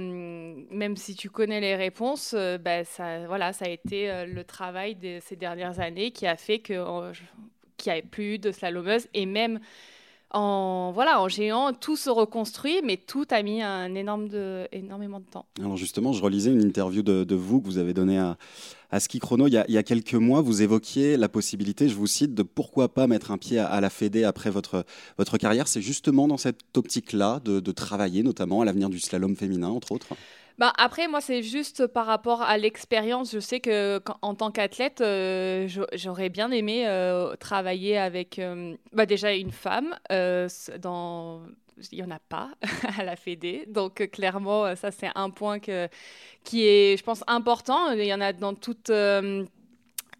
même 0.71 0.95
si 0.95 1.15
tu 1.15 1.29
connais 1.29 1.59
les 1.59 1.75
réponses, 1.75 2.33
euh, 2.33 2.57
bah, 2.57 2.83
ça, 2.85 3.27
voilà, 3.27 3.51
ça 3.51 3.65
a 3.65 3.69
été 3.69 4.09
euh, 4.09 4.25
le 4.25 4.43
travail 4.43 4.95
de 4.95 5.19
ces 5.21 5.35
dernières 5.35 5.79
années 5.79 6.11
qui 6.11 6.27
a 6.27 6.37
fait 6.37 6.59
qu'il 6.59 6.81
n'y 7.85 7.91
avait 7.91 8.01
plus 8.01 8.39
de 8.39 8.51
slalomeuse 8.51 9.07
et 9.13 9.25
même 9.25 9.59
en, 10.31 10.91
voilà, 10.93 11.21
en 11.21 11.27
géant, 11.27 11.71
tout 11.73 11.95
se 11.95 12.09
reconstruit, 12.09 12.81
mais 12.83 12.97
tout 12.97 13.25
a 13.29 13.41
mis 13.41 13.61
un 13.61 13.95
énorme 13.95 14.27
de, 14.27 14.67
énormément 14.71 15.19
de 15.19 15.25
temps. 15.25 15.45
Alors 15.59 15.77
justement, 15.77 16.13
je 16.13 16.21
relisais 16.21 16.51
une 16.51 16.63
interview 16.63 17.03
de, 17.03 17.35
vous 17.35 17.61
que 17.61 17.65
vous 17.65 17.77
avez 17.77 17.93
donnée 17.93 18.17
à, 18.17 18.37
Ski 18.99 19.19
Chrono 19.19 19.47
il 19.47 19.53
y, 19.53 19.77
a, 19.77 19.83
quelques 19.83 20.13
mois. 20.13 20.41
Vous 20.41 20.61
évoquiez 20.61 21.17
la 21.17 21.27
possibilité, 21.27 21.89
je 21.89 21.95
vous 21.95 22.07
cite, 22.07 22.33
de 22.33 22.43
pourquoi 22.43 22.93
pas 22.93 23.07
mettre 23.07 23.31
un 23.31 23.37
pied 23.37 23.59
à, 23.59 23.81
la 23.81 23.89
Fédé 23.89 24.23
après 24.23 24.49
votre, 24.49 24.85
votre 25.17 25.37
carrière. 25.37 25.67
C'est 25.67 25.81
justement 25.81 26.27
dans 26.27 26.37
cette 26.37 26.77
optique-là 26.77 27.41
de 27.43 27.71
travailler 27.71 28.23
notamment 28.23 28.61
à 28.61 28.65
l'avenir 28.65 28.89
du 28.89 28.99
slalom 28.99 29.35
féminin, 29.35 29.69
entre 29.69 29.91
autres 29.91 30.15
bah, 30.57 30.71
après, 30.77 31.07
moi, 31.07 31.19
c'est 31.19 31.43
juste 31.43 31.85
par 31.87 32.05
rapport 32.05 32.41
à 32.41 32.57
l'expérience. 32.57 33.33
Je 33.33 33.39
sais 33.39 33.59
que 33.59 34.01
en 34.21 34.35
tant 34.35 34.51
qu'athlète, 34.51 35.01
euh, 35.01 35.67
j'aurais 35.93 36.29
bien 36.29 36.49
aimé 36.51 36.87
euh, 36.87 37.35
travailler 37.35 37.97
avec 37.97 38.39
euh, 38.39 38.75
bah, 38.93 39.05
déjà 39.05 39.33
une 39.33 39.51
femme. 39.51 39.95
Il 40.09 41.97
n'y 41.97 42.03
en 42.03 42.11
a 42.11 42.19
pas 42.19 42.51
à 42.97 43.03
la 43.03 43.17
Fédé. 43.17 43.65
Donc, 43.67 44.09
clairement, 44.11 44.75
ça, 44.77 44.91
c'est 44.91 45.09
un 45.15 45.29
point 45.29 45.59
qui 45.59 45.71
est, 46.67 46.97
je 46.97 47.03
pense, 47.03 47.23
important. 47.27 47.91
Il 47.91 48.05
y 48.05 48.13
en 48.13 48.21
a 48.21 48.31
dans 48.31 48.53
toutes 48.53 48.91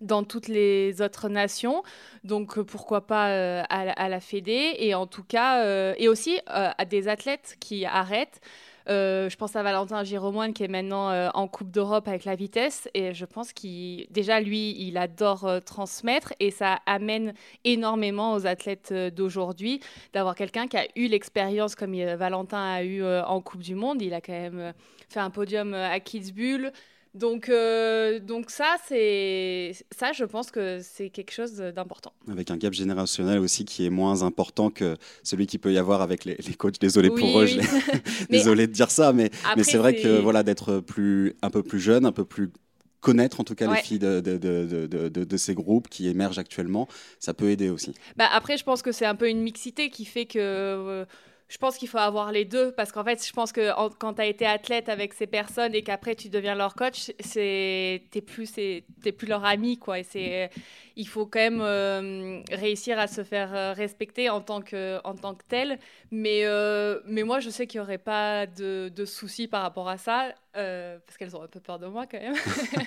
dans 0.02 0.26
toutes 0.26 0.50
les 0.50 1.02
autres 1.02 1.30
nations. 1.30 1.82
Donc 2.26 2.60
pourquoi 2.60 3.08
pas 3.08 3.64
à, 3.64 4.10
la 4.10 4.20
Fédé 4.20 4.76
et 4.80 4.94
en 4.94 5.08
tout 5.08 5.24
cas 5.24 5.96
et 5.96 6.10
aussi 6.10 6.38
à 6.48 6.84
des 6.84 7.08
athlètes 7.08 7.56
qui 7.62 7.86
arrêtent. 7.86 8.42
Euh, 8.88 9.30
je 9.30 9.36
pense 9.36 9.56
à 9.56 9.64
Valentin 9.64 10.04
Giromoine 10.04 10.54
qui 10.54 10.64
est 10.64 10.68
maintenant 10.68 11.10
euh, 11.10 11.30
en 11.34 11.48
Coupe 11.48 11.72
d'Europe 11.72 12.08
avec 12.08 12.26
la 12.26 12.36
vitesse. 12.36 12.88
Et 12.94 13.14
je 13.14 13.26
pense 13.26 13.54
qu'il, 13.54 14.08
déjà, 14.12 14.40
lui, 14.40 14.76
il 14.80 14.98
adore 14.98 15.46
euh, 15.46 15.60
transmettre 15.60 16.34
et 16.40 16.52
ça 16.52 16.80
amène 16.86 17.34
énormément 17.64 18.34
aux 18.34 18.46
athlètes 18.46 18.94
d'aujourd'hui 18.94 19.80
d'avoir 20.14 20.36
quelqu'un 20.36 20.68
qui 20.68 20.78
a 20.78 20.86
eu 20.96 21.08
l'expérience 21.08 21.76
comme 21.76 21.96
Valentin 21.96 22.58
a 22.58 22.84
eu 22.84 23.04
en 23.04 23.42
Coupe 23.42 23.62
du 23.62 23.76
Monde. 23.76 24.02
Il 24.02 24.14
a 24.14 24.22
quand 24.22 24.34
même 24.34 24.74
fait 25.10 25.20
un 25.20 25.30
podium 25.30 25.74
à 25.74 26.00
Kitzbühel. 26.00 26.72
Donc, 27.16 27.48
euh, 27.48 28.20
donc 28.20 28.50
ça, 28.50 28.76
c'est 28.88 29.72
ça, 29.98 30.12
je 30.12 30.26
pense 30.26 30.52
que 30.52 30.80
c'est 30.82 31.10
quelque 31.10 31.32
chose 31.32 31.54
d'important. 31.54 32.12
Avec 32.30 32.52
un 32.52 32.58
gap 32.58 32.74
générationnel 32.74 33.40
aussi 33.40 33.64
qui 33.64 33.86
est 33.86 33.90
moins 33.90 34.24
important 34.24 34.70
que 34.70 34.98
celui 35.24 35.48
qu'il 35.48 35.62
peut 35.62 35.72
y 35.72 35.78
avoir 35.78 36.02
avec 36.02 36.26
les, 36.26 36.36
coachs. 36.58 36.80
Désolé 36.80 37.10
pour 37.10 37.40
eux, 37.40 37.48
désolé 38.30 38.68
de 38.68 38.74
dire 38.74 38.92
ça, 38.92 39.14
mais, 39.14 39.32
mais 39.56 39.64
c'est 39.64 39.78
vrai 39.78 39.96
que 39.96 40.20
voilà, 40.20 40.44
d'être 40.44 40.82
plus, 40.82 41.36
un 41.42 41.50
peu 41.50 41.64
plus 41.64 41.80
jeune, 41.80 42.06
un 42.06 42.12
peu 42.12 42.26
plus 42.26 42.52
connaître 43.00 43.40
en 43.40 43.44
tout 43.44 43.56
cas 43.56 43.72
les 43.72 43.82
filles 43.82 44.00
de, 44.00 44.20
de, 44.20 44.38
de, 44.38 45.08
de, 45.08 45.38
ces 45.38 45.54
groupes 45.54 45.88
qui 45.90 46.10
émergent 46.10 46.40
actuellement, 46.40 46.88
ça 47.20 47.34
peut 47.34 47.50
aider 47.50 47.70
aussi. 47.70 47.94
Bah 48.18 48.28
après, 48.32 48.58
je 48.58 48.64
pense 48.64 48.82
que 48.82 48.92
c'est 48.92 49.06
un 49.06 49.16
peu 49.16 49.30
une 49.30 49.42
mixité 49.42 49.90
qui 49.90 50.06
fait 50.06 50.26
que... 50.26 50.40
Euh, 50.40 51.06
je 51.48 51.58
pense 51.60 51.78
qu'il 51.78 51.88
faut 51.88 52.00
avoir 52.00 52.32
les 52.32 52.44
deux 52.44 52.72
parce 52.72 52.92
qu'en 52.92 53.04
fait, 53.04 53.26
je 53.26 53.32
pense 53.32 53.52
que 53.52 53.72
quand 54.00 54.16
tu 54.16 54.22
as 54.22 54.26
été 54.26 54.46
athlète 54.48 54.90
avec 54.90 55.14
ces 55.14 55.28
personnes 55.28 55.76
et 55.76 55.84
qu'après 55.84 56.16
tu 56.16 56.30
deviens 56.30 56.56
leur 56.56 56.74
coach, 56.74 57.12
c'est 57.20 58.04
t'es 58.10 58.22
plus 58.22 58.52
t'es 58.52 59.12
plus 59.12 59.28
leur 59.28 59.46
ami 59.46 59.78
quoi. 59.78 60.00
Et 60.00 60.04
c'est 60.04 60.50
il 60.96 61.08
faut 61.08 61.28
quand 61.28 61.40
même 61.40 61.62
euh, 61.62 62.42
réussir 62.52 62.98
à 62.98 63.08
se 63.08 63.24
faire 63.24 63.54
euh, 63.54 63.74
respecter 63.74 64.30
en 64.30 64.42
tant 64.42 64.62
que 64.62 65.00
en 65.04 65.14
tant 65.14 65.36
que 65.36 65.44
tel. 65.48 65.78
Mais 66.10 66.46
euh, 66.46 67.00
mais 67.06 67.22
moi, 67.22 67.40
je 67.40 67.52
sais 67.52 67.68
qu'il 67.68 67.78
y 67.78 67.82
aurait 67.82 68.00
pas 68.00 68.48
de, 68.48 68.90
de, 68.90 69.06
soucis 69.06 69.48
par 69.48 69.62
rapport 69.62 69.88
à 69.88 69.98
ça 69.98 70.34
parce 70.54 71.18
qu'elles 71.20 71.36
ont 71.36 71.44
un 71.44 71.48
peu 71.48 71.60
peur 71.60 71.78
de 71.78 71.86
moi 71.86 72.08
quand 72.08 72.20
même. 72.20 72.36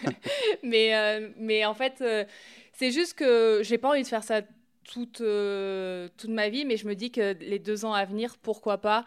mais 0.65 1.31
mais 1.37 1.65
en 1.65 1.75
fait, 1.75 2.03
c'est 2.73 2.91
juste 2.91 3.15
que 3.15 3.61
j'ai 3.63 3.79
pas 3.79 3.91
envie 3.91 4.03
de 4.03 4.09
faire 4.09 4.25
ça 4.25 4.41
toute, 4.89 5.21
euh, 5.21 6.09
toute 6.17 6.31
ma 6.31 6.49
vie, 6.49 6.65
mais 6.65 6.77
je 6.77 6.89
me 6.89 6.95
dis 6.95 7.11
que 7.11 7.37
les 7.41 7.59
deux 7.59 7.85
ans 7.85 7.93
à 7.93 8.05
venir, 8.05 8.37
pourquoi 8.39 8.79
pas 8.79 9.05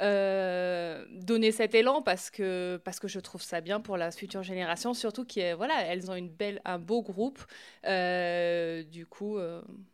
euh, 0.00 1.04
donner 1.12 1.52
cet 1.52 1.72
élan 1.72 2.02
parce 2.02 2.28
que, 2.28 2.80
parce 2.84 2.98
que 2.98 3.06
je 3.06 3.20
trouve 3.20 3.42
ça 3.42 3.60
bien 3.60 3.78
pour 3.80 3.96
la 3.96 4.10
future 4.10 4.42
génération, 4.42 4.92
surtout 4.92 5.24
qu'elles 5.24 5.54
voilà, 5.54 5.82
elles 5.84 6.10
ont 6.10 6.14
une 6.14 6.28
belle, 6.28 6.60
un 6.64 6.78
beau 6.78 7.02
groupe. 7.02 7.40
Euh, 7.86 8.82
du 8.84 9.06
coup, 9.06 9.38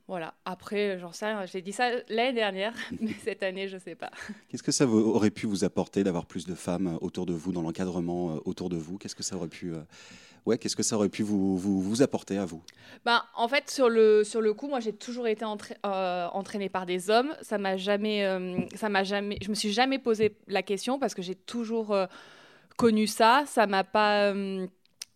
voilà. 0.08 0.34
Après, 0.44 0.98
j'en 0.98 1.12
sais 1.12 1.26
rien, 1.26 1.44
j'ai 1.46 1.62
dit 1.62 1.72
ça 1.72 1.90
l'année 2.08 2.32
dernière, 2.32 2.74
mais 3.00 3.14
cette 3.24 3.42
année, 3.42 3.68
je 3.68 3.78
sais 3.78 3.94
pas. 3.94 4.10
Qu'est-ce 4.48 4.62
que 4.62 4.72
ça 4.72 4.86
aurait 4.86 5.30
pu 5.30 5.46
vous 5.46 5.64
apporter 5.64 6.04
d'avoir 6.04 6.26
plus 6.26 6.46
de 6.46 6.54
femmes 6.54 6.98
autour 7.00 7.26
de 7.26 7.32
vous, 7.32 7.52
dans 7.52 7.62
l'encadrement 7.62 8.40
autour 8.44 8.68
de 8.68 8.76
vous? 8.76 8.98
Qu'est-ce 8.98 9.16
que 9.16 9.22
ça 9.22 9.36
aurait 9.36 9.48
pu 9.48 9.74
ouais, 10.46 10.58
qu'est-ce 10.58 10.76
que 10.76 10.82
ça 10.82 10.96
aurait 10.96 11.08
pu 11.08 11.22
vous, 11.22 11.56
vous, 11.56 11.80
vous 11.80 12.02
apporter 12.02 12.38
à 12.38 12.44
vous? 12.44 12.62
Ben, 13.04 13.22
En 13.34 13.48
fait, 13.48 13.70
sur 13.70 13.88
le, 13.88 14.24
sur 14.24 14.40
le 14.40 14.54
coup, 14.54 14.68
moi, 14.68 14.80
j'ai 14.80 14.92
toujours 14.92 15.26
été 15.26 15.44
euh, 15.44 16.28
entraînée 16.32 16.68
par 16.68 16.86
des 16.86 17.10
hommes. 17.10 17.34
Ça 17.42 17.58
m'a 17.58 17.76
jamais, 17.76 18.24
euh, 18.24 18.60
jamais, 19.02 19.38
je 19.42 19.48
me 19.50 19.54
suis 19.54 19.72
jamais 19.72 19.98
posé 19.98 20.36
la 20.48 20.62
question 20.62 20.98
parce 20.98 21.14
que 21.14 21.22
j'ai 21.22 21.34
toujours 21.34 21.92
euh, 21.92 22.06
connu 22.76 23.06
ça. 23.06 23.44
Ça 23.46 23.66
m'a 23.66 23.84
pas 23.84 24.32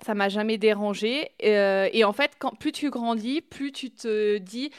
ça 0.05 0.15
m'a 0.15 0.29
jamais 0.29 0.59
dérangé. 0.59 1.31
et 1.41 2.05
en 2.05 2.13
fait, 2.13 2.33
plus 2.61 2.73
tu 2.73 2.91
grandis, 2.91 3.41
plus 3.41 3.73
tu 3.73 3.91
te 3.91 4.37
dis, 4.37 4.71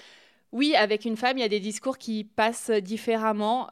oui, 0.52 0.76
avec 0.76 1.06
une 1.06 1.18
femme, 1.18 1.38
il 1.38 1.42
y 1.42 1.46
a 1.46 1.50
des 1.50 1.60
discours 1.60 1.98
qui 1.98 2.24
passent 2.24 2.70
différemment. 2.70 3.68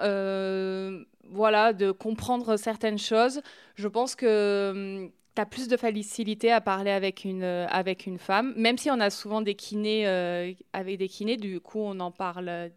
voilà, 1.30 1.74
de 1.74 1.92
comprendre 1.92 2.58
certaines 2.58 2.98
choses. 2.98 3.42
Je 3.76 3.88
pense 3.88 4.16
que 4.16 5.12
tu 5.36 5.42
as 5.42 5.46
plus 5.46 5.68
de 5.68 5.78
facilité 5.78 6.52
à 6.52 6.62
parler 6.62 6.92
avec 6.92 7.26
une, 7.26 7.44
euh, 7.44 7.66
avec 7.70 8.06
une 8.06 8.20
femme, 8.20 8.54
même 8.56 8.78
si 8.78 8.92
on 8.92 9.00
a 9.00 9.10
souvent 9.10 9.42
des 9.42 9.56
kinés 9.56 10.08
euh, 10.08 10.52
avec 10.74 10.98
des 10.98 11.08
kinés, 11.08 11.38
du 11.38 11.60
coup 11.60 11.80
on 11.80 12.00
en 12.00 12.12
parle, 12.12 12.72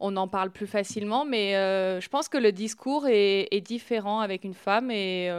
on 0.00 0.16
en 0.16 0.28
parle 0.28 0.50
plus 0.50 0.66
facilement, 0.66 1.24
mais 1.24 1.56
euh, 1.56 2.00
je 2.00 2.08
pense 2.08 2.28
que 2.28 2.38
le 2.38 2.52
discours 2.52 3.06
est, 3.08 3.60
différent 3.60 4.20
avec 4.20 4.44
une 4.44 4.54
femme 4.54 4.90
et 4.90 5.30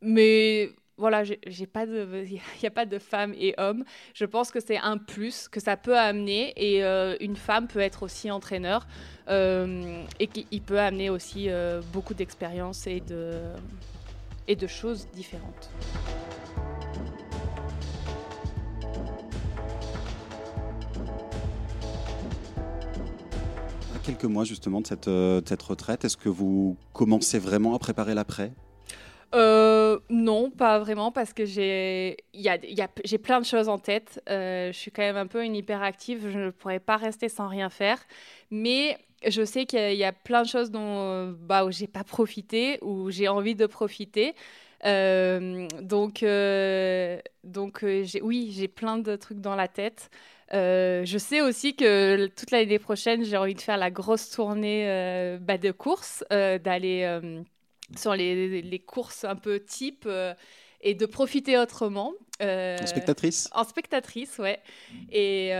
mais 0.00 0.70
voilà, 0.98 1.22
il 1.24 1.36
n'y 1.52 2.66
a 2.66 2.70
pas 2.70 2.86
de 2.86 2.98
femme 2.98 3.34
et 3.38 3.54
homme. 3.58 3.84
Je 4.14 4.24
pense 4.24 4.50
que 4.50 4.60
c'est 4.60 4.78
un 4.78 4.98
plus 4.98 5.48
que 5.48 5.60
ça 5.60 5.76
peut 5.76 5.96
amener 5.96 6.52
et 6.56 6.82
une 7.20 7.36
femme 7.36 7.68
peut 7.68 7.80
être 7.80 8.02
aussi 8.02 8.30
entraîneur 8.30 8.86
et 9.28 10.26
qu'il 10.26 10.62
peut 10.62 10.80
amener 10.80 11.08
aussi 11.08 11.48
beaucoup 11.92 12.14
d'expérience 12.14 12.86
et 12.86 13.00
de 13.00 13.40
et 14.48 14.56
de 14.56 14.66
choses 14.66 15.06
différentes. 15.14 15.70
À 23.94 23.98
quelques 24.04 24.24
mois 24.24 24.44
justement 24.44 24.80
de 24.80 24.86
cette, 24.86 25.08
euh, 25.08 25.40
retraite, 25.66 26.04
est-ce 26.04 26.16
que 26.16 26.28
vous 26.28 26.76
commencez 26.92 27.38
vraiment 27.38 27.74
à 27.74 27.78
préparer 27.78 28.14
l'après? 28.14 28.52
euh, 28.52 28.65
non, 30.10 30.50
pas 30.50 30.78
vraiment, 30.78 31.10
parce 31.12 31.32
que 31.32 31.44
j'ai 31.44 32.16
j'ai 33.04 33.18
plein 33.18 33.40
de 33.40 33.46
choses 33.46 33.68
en 33.68 33.78
tête. 33.78 34.22
Euh, 34.28 34.72
je 34.72 34.78
suis 34.78 34.90
quand 34.90 35.02
même 35.02 35.16
un 35.16 35.26
peu 35.26 35.44
une 35.44 35.56
hyperactive, 35.56 36.30
je 36.30 36.38
ne 36.38 36.50
pourrais 36.50 36.80
pas 36.80 36.96
rester 36.96 37.28
sans 37.28 37.48
rien 37.48 37.70
faire. 37.70 37.98
Mais 38.50 38.98
je 39.26 39.44
sais 39.44 39.66
qu'il 39.66 39.94
y, 39.94 40.04
a 40.04 40.12
plein 40.12 40.42
de 40.42 40.48
choses 40.48 40.70
dont 40.70 41.34
bah, 41.40 41.64
où 41.64 41.72
j'ai 41.72 41.86
pas 41.88 42.04
profité, 42.04 42.78
où 42.82 43.10
j'ai 43.10 43.28
envie 43.28 43.54
de 43.54 43.66
profiter. 43.66 44.34
Euh, 44.84 45.66
donc, 45.80 46.22
euh, 46.22 47.20
donc 47.44 47.82
euh, 47.82 48.04
oui, 48.22 48.52
j'ai 48.52 48.68
plein 48.68 48.98
de 48.98 49.16
trucs 49.16 49.40
dans 49.40 49.56
la 49.56 49.68
tête. 49.68 50.10
je 50.52 51.16
sais 51.18 51.40
aussi 51.40 51.74
que 51.76 52.26
toute 52.28 52.50
l'année 52.50 52.78
prochaine, 52.78 53.24
j'ai 53.24 53.36
envie 53.36 53.54
de 53.54 53.60
faire 53.60 53.78
la 53.78 53.90
grosse 53.90 54.30
tournée 54.30 55.38
bah, 55.40 55.58
de 55.58 55.70
courses, 55.72 56.24
d'aller 56.30 57.20
sur 57.96 58.14
les, 58.14 58.62
les, 58.62 58.78
courses 58.78 59.24
un 59.24 59.36
peu 59.36 59.60
type 59.60 60.08
et 60.80 60.94
de 60.94 61.06
profiter 61.06 61.58
autrement. 61.58 62.12
en 62.40 62.86
spectatrice 62.86 63.48
En 63.52 63.64
spectatrice, 63.64 64.38
ouais. 64.38 64.60
Et, 65.12 65.52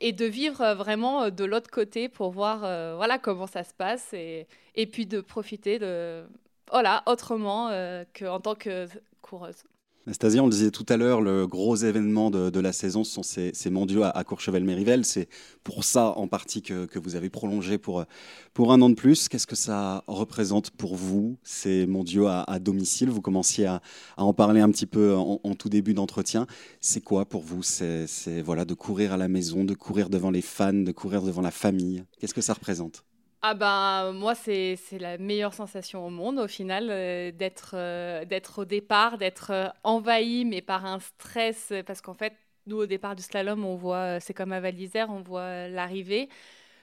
et 0.00 0.12
de 0.12 0.24
vivre 0.24 0.60
euh, 0.60 0.74
vraiment 0.74 1.24
euh, 1.24 1.30
de 1.30 1.44
l'autre 1.44 1.70
côté 1.70 2.08
pour 2.08 2.30
voir 2.30 2.64
euh, 2.64 2.94
voilà 2.96 3.18
comment 3.18 3.46
ça 3.46 3.64
se 3.64 3.72
passe 3.72 4.12
et, 4.12 4.46
et 4.74 4.86
puis 4.86 5.06
de 5.06 5.20
profiter 5.20 5.78
de 5.78 6.24
voilà 6.70 7.02
autrement 7.06 7.70
qu'en 8.18 8.40
tant 8.40 8.54
que 8.54 8.88
coureuse. 9.20 9.64
Anastasia, 10.06 10.42
on 10.42 10.46
le 10.46 10.52
disait 10.52 10.70
tout 10.70 10.84
à 10.90 10.98
l'heure, 10.98 11.22
le 11.22 11.46
gros 11.46 11.76
événement 11.76 12.30
de, 12.30 12.60
la 12.60 12.72
saison, 12.74 13.04
ce 13.04 13.12
sont 13.12 13.22
ces, 13.22 13.70
mondiaux 13.70 14.02
à, 14.02 14.22
Courchevel-Mérivelle. 14.22 15.06
C'est 15.06 15.28
pour 15.62 15.82
ça 15.82 16.12
en 16.18 16.28
partie 16.28 16.60
que, 16.60 16.98
vous 16.98 17.16
avez 17.16 17.30
prolongé 17.30 17.78
pour, 17.78 18.04
pour 18.52 18.74
un 18.74 18.82
an 18.82 18.90
de 18.90 18.94
plus. 18.94 19.30
Qu'est-ce 19.30 19.46
que 19.46 19.56
ça 19.56 20.04
représente 20.06 20.70
pour 20.72 20.94
vous, 20.94 21.38
ces 21.42 21.86
mondiaux 21.86 22.26
à, 22.26 22.58
domicile? 22.58 23.08
Vous 23.08 23.22
commenciez 23.22 23.64
à, 23.64 23.80
en 24.18 24.34
parler 24.34 24.60
un 24.60 24.70
petit 24.70 24.86
peu 24.86 25.14
en, 25.14 25.54
tout 25.54 25.70
début 25.70 25.94
d'entretien. 25.94 26.46
C'est 26.82 27.00
quoi 27.00 27.24
pour 27.24 27.40
vous 27.40 27.62
C'est 27.62 28.06
voilà, 28.44 28.66
de 28.66 28.74
courir 28.74 29.14
à 29.14 29.16
la 29.16 29.28
maison, 29.28 29.64
de 29.64 29.74
courir 29.74 30.10
devant 30.10 30.30
les 30.30 30.42
fans, 30.42 30.74
de 30.74 30.92
courir 30.92 31.22
devant 31.22 31.40
la 31.40 31.50
famille? 31.50 32.04
Qu'est-ce 32.20 32.34
que 32.34 32.42
ça 32.42 32.52
représente? 32.52 33.06
Ah 33.46 33.52
ben 33.52 34.12
moi 34.12 34.34
c'est 34.34 34.78
la 34.92 35.18
meilleure 35.18 35.52
sensation 35.52 36.06
au 36.06 36.08
monde 36.08 36.38
au 36.38 36.48
final 36.48 36.88
euh, 36.90 37.30
d'être 37.30 37.72
euh, 37.74 38.24
d'être 38.24 38.60
au 38.62 38.64
départ 38.64 39.18
d'être 39.18 39.50
euh, 39.50 39.68
envahi 39.82 40.46
mais 40.46 40.62
par 40.62 40.86
un 40.86 40.98
stress 40.98 41.70
parce 41.86 42.00
qu'en 42.00 42.14
fait 42.14 42.32
nous 42.66 42.78
au 42.78 42.86
départ 42.86 43.14
du 43.14 43.22
slalom 43.22 43.62
on 43.66 43.76
voit 43.76 44.18
c'est 44.20 44.32
comme 44.32 44.52
à 44.52 44.60
Val 44.60 44.74
d'Isère 44.74 45.10
on 45.10 45.20
voit 45.20 45.68
l'arrivée. 45.68 46.30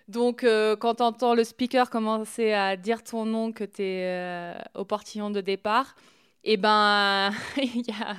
Donc 0.08 0.46
quand 0.80 1.02
on 1.02 1.06
entend 1.06 1.34
le 1.36 1.44
speaker 1.44 1.90
commencer 1.90 2.52
à 2.54 2.78
dire 2.78 3.04
ton 3.04 3.26
nom 3.26 3.52
que 3.54 3.64
tu 3.64 3.82
es 3.84 4.54
au 4.76 4.86
portillon 4.86 5.32
de 5.32 5.42
départ 5.42 5.96
eh 6.44 6.58
ben 6.58 7.32
il 7.58 7.88
y 7.88 7.92
a, 7.92 8.18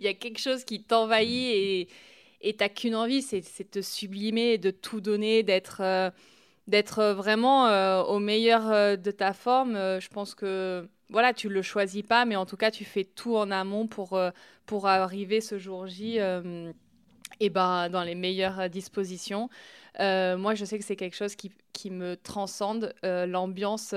y 0.00 0.08
a 0.08 0.14
quelque 0.14 0.38
chose 0.38 0.64
qui 0.64 0.82
t'envahit 0.82 1.54
et 1.54 1.88
et 2.40 2.56
t'as 2.56 2.68
qu'une 2.70 2.94
envie 2.94 3.22
c'est 3.22 3.40
de 3.40 3.70
te 3.70 3.82
sublimer 3.82 4.58
de 4.58 4.70
tout 4.70 5.00
donner 5.00 5.42
d'être 5.42 5.82
d'être 6.66 6.98
euh, 7.00 7.14
vraiment 7.14 7.66
euh, 7.66 8.02
au 8.02 8.18
meilleur 8.18 8.70
euh, 8.70 8.96
de 8.96 9.10
ta 9.10 9.32
forme. 9.32 9.74
je 9.74 10.08
pense 10.08 10.34
que 10.34 10.88
voilà, 11.10 11.34
tu 11.34 11.48
le 11.48 11.60
choisis 11.62 12.02
pas, 12.02 12.24
mais 12.24 12.36
en 12.36 12.46
tout 12.46 12.56
cas, 12.56 12.70
tu 12.70 12.84
fais 12.84 13.04
tout 13.04 13.36
en 13.36 13.50
amont 13.50 13.86
pour, 13.86 14.18
pour 14.64 14.86
arriver 14.86 15.42
ce 15.42 15.58
jour 15.58 15.86
J 15.86 16.18
et 17.38 17.50
ben, 17.50 17.90
dans 17.90 18.02
les 18.02 18.14
meilleures 18.14 18.70
dispositions. 18.70 19.50
moi, 19.98 20.54
je 20.54 20.64
sais 20.64 20.78
que 20.78 20.84
c'est 20.86 20.96
quelque 20.96 21.16
chose 21.16 21.36
qui, 21.36 21.52
qui 21.74 21.90
me 21.90 22.16
transcende. 22.16 22.94
L'ambiance 23.02 23.94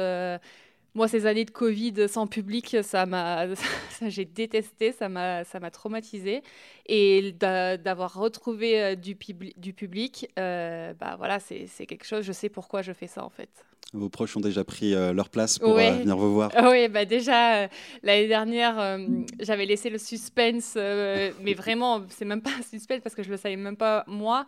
moi, 0.95 1.10
ces 1.10 1.25
années 1.25 1.43
de 1.43 1.51
Covid 1.51 2.08
sans 2.08 2.25
public, 2.25 2.77
ça 2.81 3.05
m'a, 3.05 3.47
j'ai 4.08 4.23
détesté, 4.23 4.93
ça 4.93 5.10
m'a, 5.10 5.43
ça 5.43 5.60
m'a 5.60 5.69
traumatisé. 5.69 6.41
Et 6.88 7.34
d'avoir 7.34 8.13
retrouvé 8.13 8.81
euh, 8.81 8.95
du, 8.95 9.17
du 9.58 9.73
public, 9.73 10.31
euh, 10.39 10.93
bah 10.93 11.15
voilà, 11.17 11.39
c'est, 11.39 11.67
quelque 11.86 12.05
chose. 12.05 12.23
Je 12.23 12.31
sais 12.31 12.47
pourquoi 12.47 12.81
je 12.81 12.93
fais 12.93 13.08
ça 13.08 13.25
en 13.25 13.29
fait. 13.29 13.49
Vos 13.93 14.10
proches 14.10 14.36
ont 14.36 14.41
déjà 14.41 14.63
pris 14.63 14.93
euh, 14.93 15.13
leur 15.13 15.29
place 15.29 15.60
pour 15.60 15.75
venir 15.75 16.17
vous 16.17 16.34
voir. 16.34 16.51
Oui, 16.63 16.88
bah 16.88 17.05
déjà 17.05 17.67
l'année 18.01 18.27
dernière, 18.27 18.97
j'avais 19.41 19.65
laissé 19.65 19.89
le 19.89 19.97
suspense, 19.97 20.75
mais 20.75 21.53
vraiment, 21.53 22.03
c'est 22.10 22.25
même 22.25 22.41
pas 22.41 22.51
un 22.58 22.63
suspense 22.63 23.01
parce 23.03 23.15
que 23.15 23.23
je 23.23 23.29
le 23.29 23.38
savais 23.38 23.58
même 23.58 23.77
pas 23.77 24.05
moi. 24.08 24.45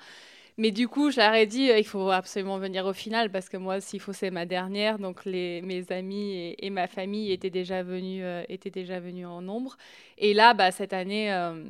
Mais 0.59 0.71
du 0.71 0.87
coup, 0.87 1.11
j'aurais 1.11 1.45
dit, 1.45 1.69
euh, 1.69 1.77
il 1.77 1.85
faut 1.85 2.09
absolument 2.09 2.57
venir 2.57 2.85
au 2.87 2.93
final 2.93 3.29
parce 3.29 3.47
que 3.47 3.57
moi, 3.57 3.79
s'il 3.79 3.99
faut, 3.99 4.13
c'est 4.13 4.31
ma 4.31 4.47
dernière. 4.47 4.97
Donc, 4.97 5.23
les, 5.23 5.61
mes 5.61 5.85
amis 5.91 6.55
et, 6.57 6.69
ma 6.71 6.87
famille 6.87 7.31
étaient 7.31 7.51
déjà 7.51 7.83
venus, 7.83 8.21
euh, 8.23 8.43
étaient 8.49 8.71
déjà 8.71 8.99
venus 8.99 9.27
en 9.27 9.41
nombre. 9.43 9.77
Et 10.17 10.33
là, 10.33 10.55
bah, 10.55 10.71
cette 10.71 10.93
année, 10.93 11.31
euh, 11.31 11.63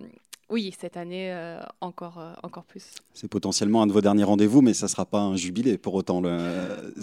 oui, 0.49 0.73
cette 0.79 0.95
année, 0.95 1.35
encore, 1.81 2.23
encore 2.41 2.63
plus. 2.63 2.85
C'est 3.13 3.27
potentiellement 3.27 3.81
un 3.81 3.87
de 3.87 3.91
vos 3.91 3.99
derniers 3.99 4.23
rendez-vous, 4.23 4.61
mais 4.61 4.73
ça 4.73 4.85
ne 4.85 4.91
sera 4.91 5.05
pas 5.05 5.19
un 5.19 5.35
jubilé 5.35 5.77
pour 5.77 5.93
autant, 5.93 6.21
le, 6.21 6.37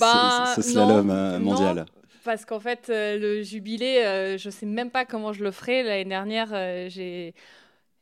bah, 0.00 0.54
ce, 0.56 0.62
slalom 0.62 1.08
mondial. 1.42 1.84
parce 2.24 2.46
qu'en 2.46 2.60
fait, 2.60 2.86
le 2.88 3.42
jubilé, 3.42 4.36
je 4.38 4.48
ne 4.48 4.50
sais 4.50 4.64
même 4.64 4.90
pas 4.90 5.04
comment 5.04 5.34
je 5.34 5.44
le 5.44 5.50
ferai. 5.50 5.82
L'année 5.82 6.06
dernière, 6.06 6.48
j'ai 6.88 7.34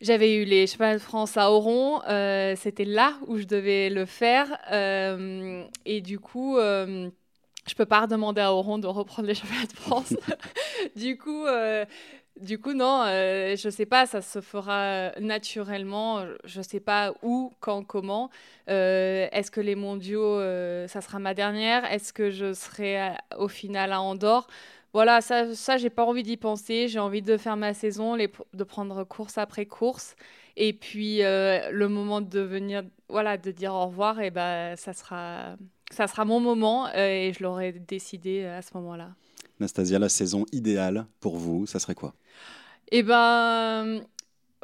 j'avais 0.03 0.35
eu 0.35 0.45
les 0.45 0.67
chemins 0.67 0.95
de 0.95 0.99
France 0.99 1.37
à 1.37 1.51
Oron, 1.51 2.03
euh, 2.09 2.55
c'était 2.57 2.85
là 2.85 3.15
où 3.27 3.39
je 3.39 3.45
devais 3.45 3.89
le 3.89 4.05
faire. 4.05 4.59
Euh, 4.71 5.65
et 5.87 6.03
du 6.03 6.19
coup, 6.19 6.59
euh, 6.59 7.09
je 7.67 7.75
peux 7.75 7.87
pas 7.87 8.03
redemander 8.03 8.43
à 8.43 8.53
Oron 8.53 8.79
de 8.79 8.87
reprendre 8.87 9.29
les 9.29 9.35
championnats 9.37 9.67
de 9.67 9.77
France. 9.77 10.15
du 10.97 11.17
coup, 11.17 11.47
du 12.41 12.59
coup, 12.59 12.73
non, 12.73 13.05
euh, 13.07 13.57
je 13.57 13.69
ne 13.69 13.71
sais 13.71 13.87
pas, 13.87 14.07
ça 14.07 14.23
se 14.23 14.41
fera 14.41 15.13
naturellement. 15.21 16.25
Je 16.45 16.59
ne 16.59 16.65
sais 16.65 16.81
pas 16.81 17.15
où, 17.23 17.53
quand, 17.61 17.85
comment. 17.85 18.31
Euh, 18.69 19.29
est-ce 19.33 19.51
que 19.51 19.61
les 19.61 19.75
mondiaux, 19.75 20.39
euh, 20.41 20.89
ça 20.89 21.01
sera 21.03 21.19
ma 21.19 21.35
dernière? 21.35 21.85
Est-ce 21.93 22.13
que 22.13 22.31
je 22.31 22.55
serai 22.55 23.13
au 23.39 23.49
final 23.49 23.93
à 23.93 24.01
Andorre? 24.01 24.47
Voilà, 24.93 25.21
ça, 25.21 25.55
ça 25.55 25.79
j'ai 25.79 25.91
pas 25.91 26.05
envie 26.05 26.23
d'y 26.23 26.37
penser. 26.37 26.89
J'ai 26.89 26.99
envie 26.99 27.23
de 27.23 27.37
faire 27.37 27.57
ma 27.57 27.75
saison, 27.75 28.17
de 28.17 28.65
prendre 28.65 29.05
course 29.05 29.39
après 29.39 29.67
course. 29.67 30.17
Et 30.57 30.73
puis, 30.73 31.21
le 31.21 31.87
moment 31.87 32.21
de 32.21 32.41
venir, 32.41 32.83
voilà, 33.09 33.39
de 33.39 33.51
dire 33.51 33.73
au 33.73 33.87
revoir, 33.87 34.21
et 34.21 34.27
eh 34.27 34.31
ben, 34.31 34.77
ça, 34.77 34.93
sera, 34.93 35.57
ça 35.91 36.07
sera 36.07 36.27
mon 36.27 36.41
moment 36.41 36.93
et 36.95 37.33
je 37.37 37.43
l'aurai 37.43 37.73
décidé 37.73 38.45
à 38.45 38.61
ce 38.61 38.71
moment-là. 38.75 39.09
Nastasia, 39.61 39.99
la 39.99 40.09
saison 40.09 40.45
idéale 40.53 41.07
pour 41.21 41.37
vous, 41.37 41.67
ça 41.67 41.79
serait 41.79 41.95
quoi? 41.95 42.13
Eh 42.91 43.03
ben, 43.03 44.03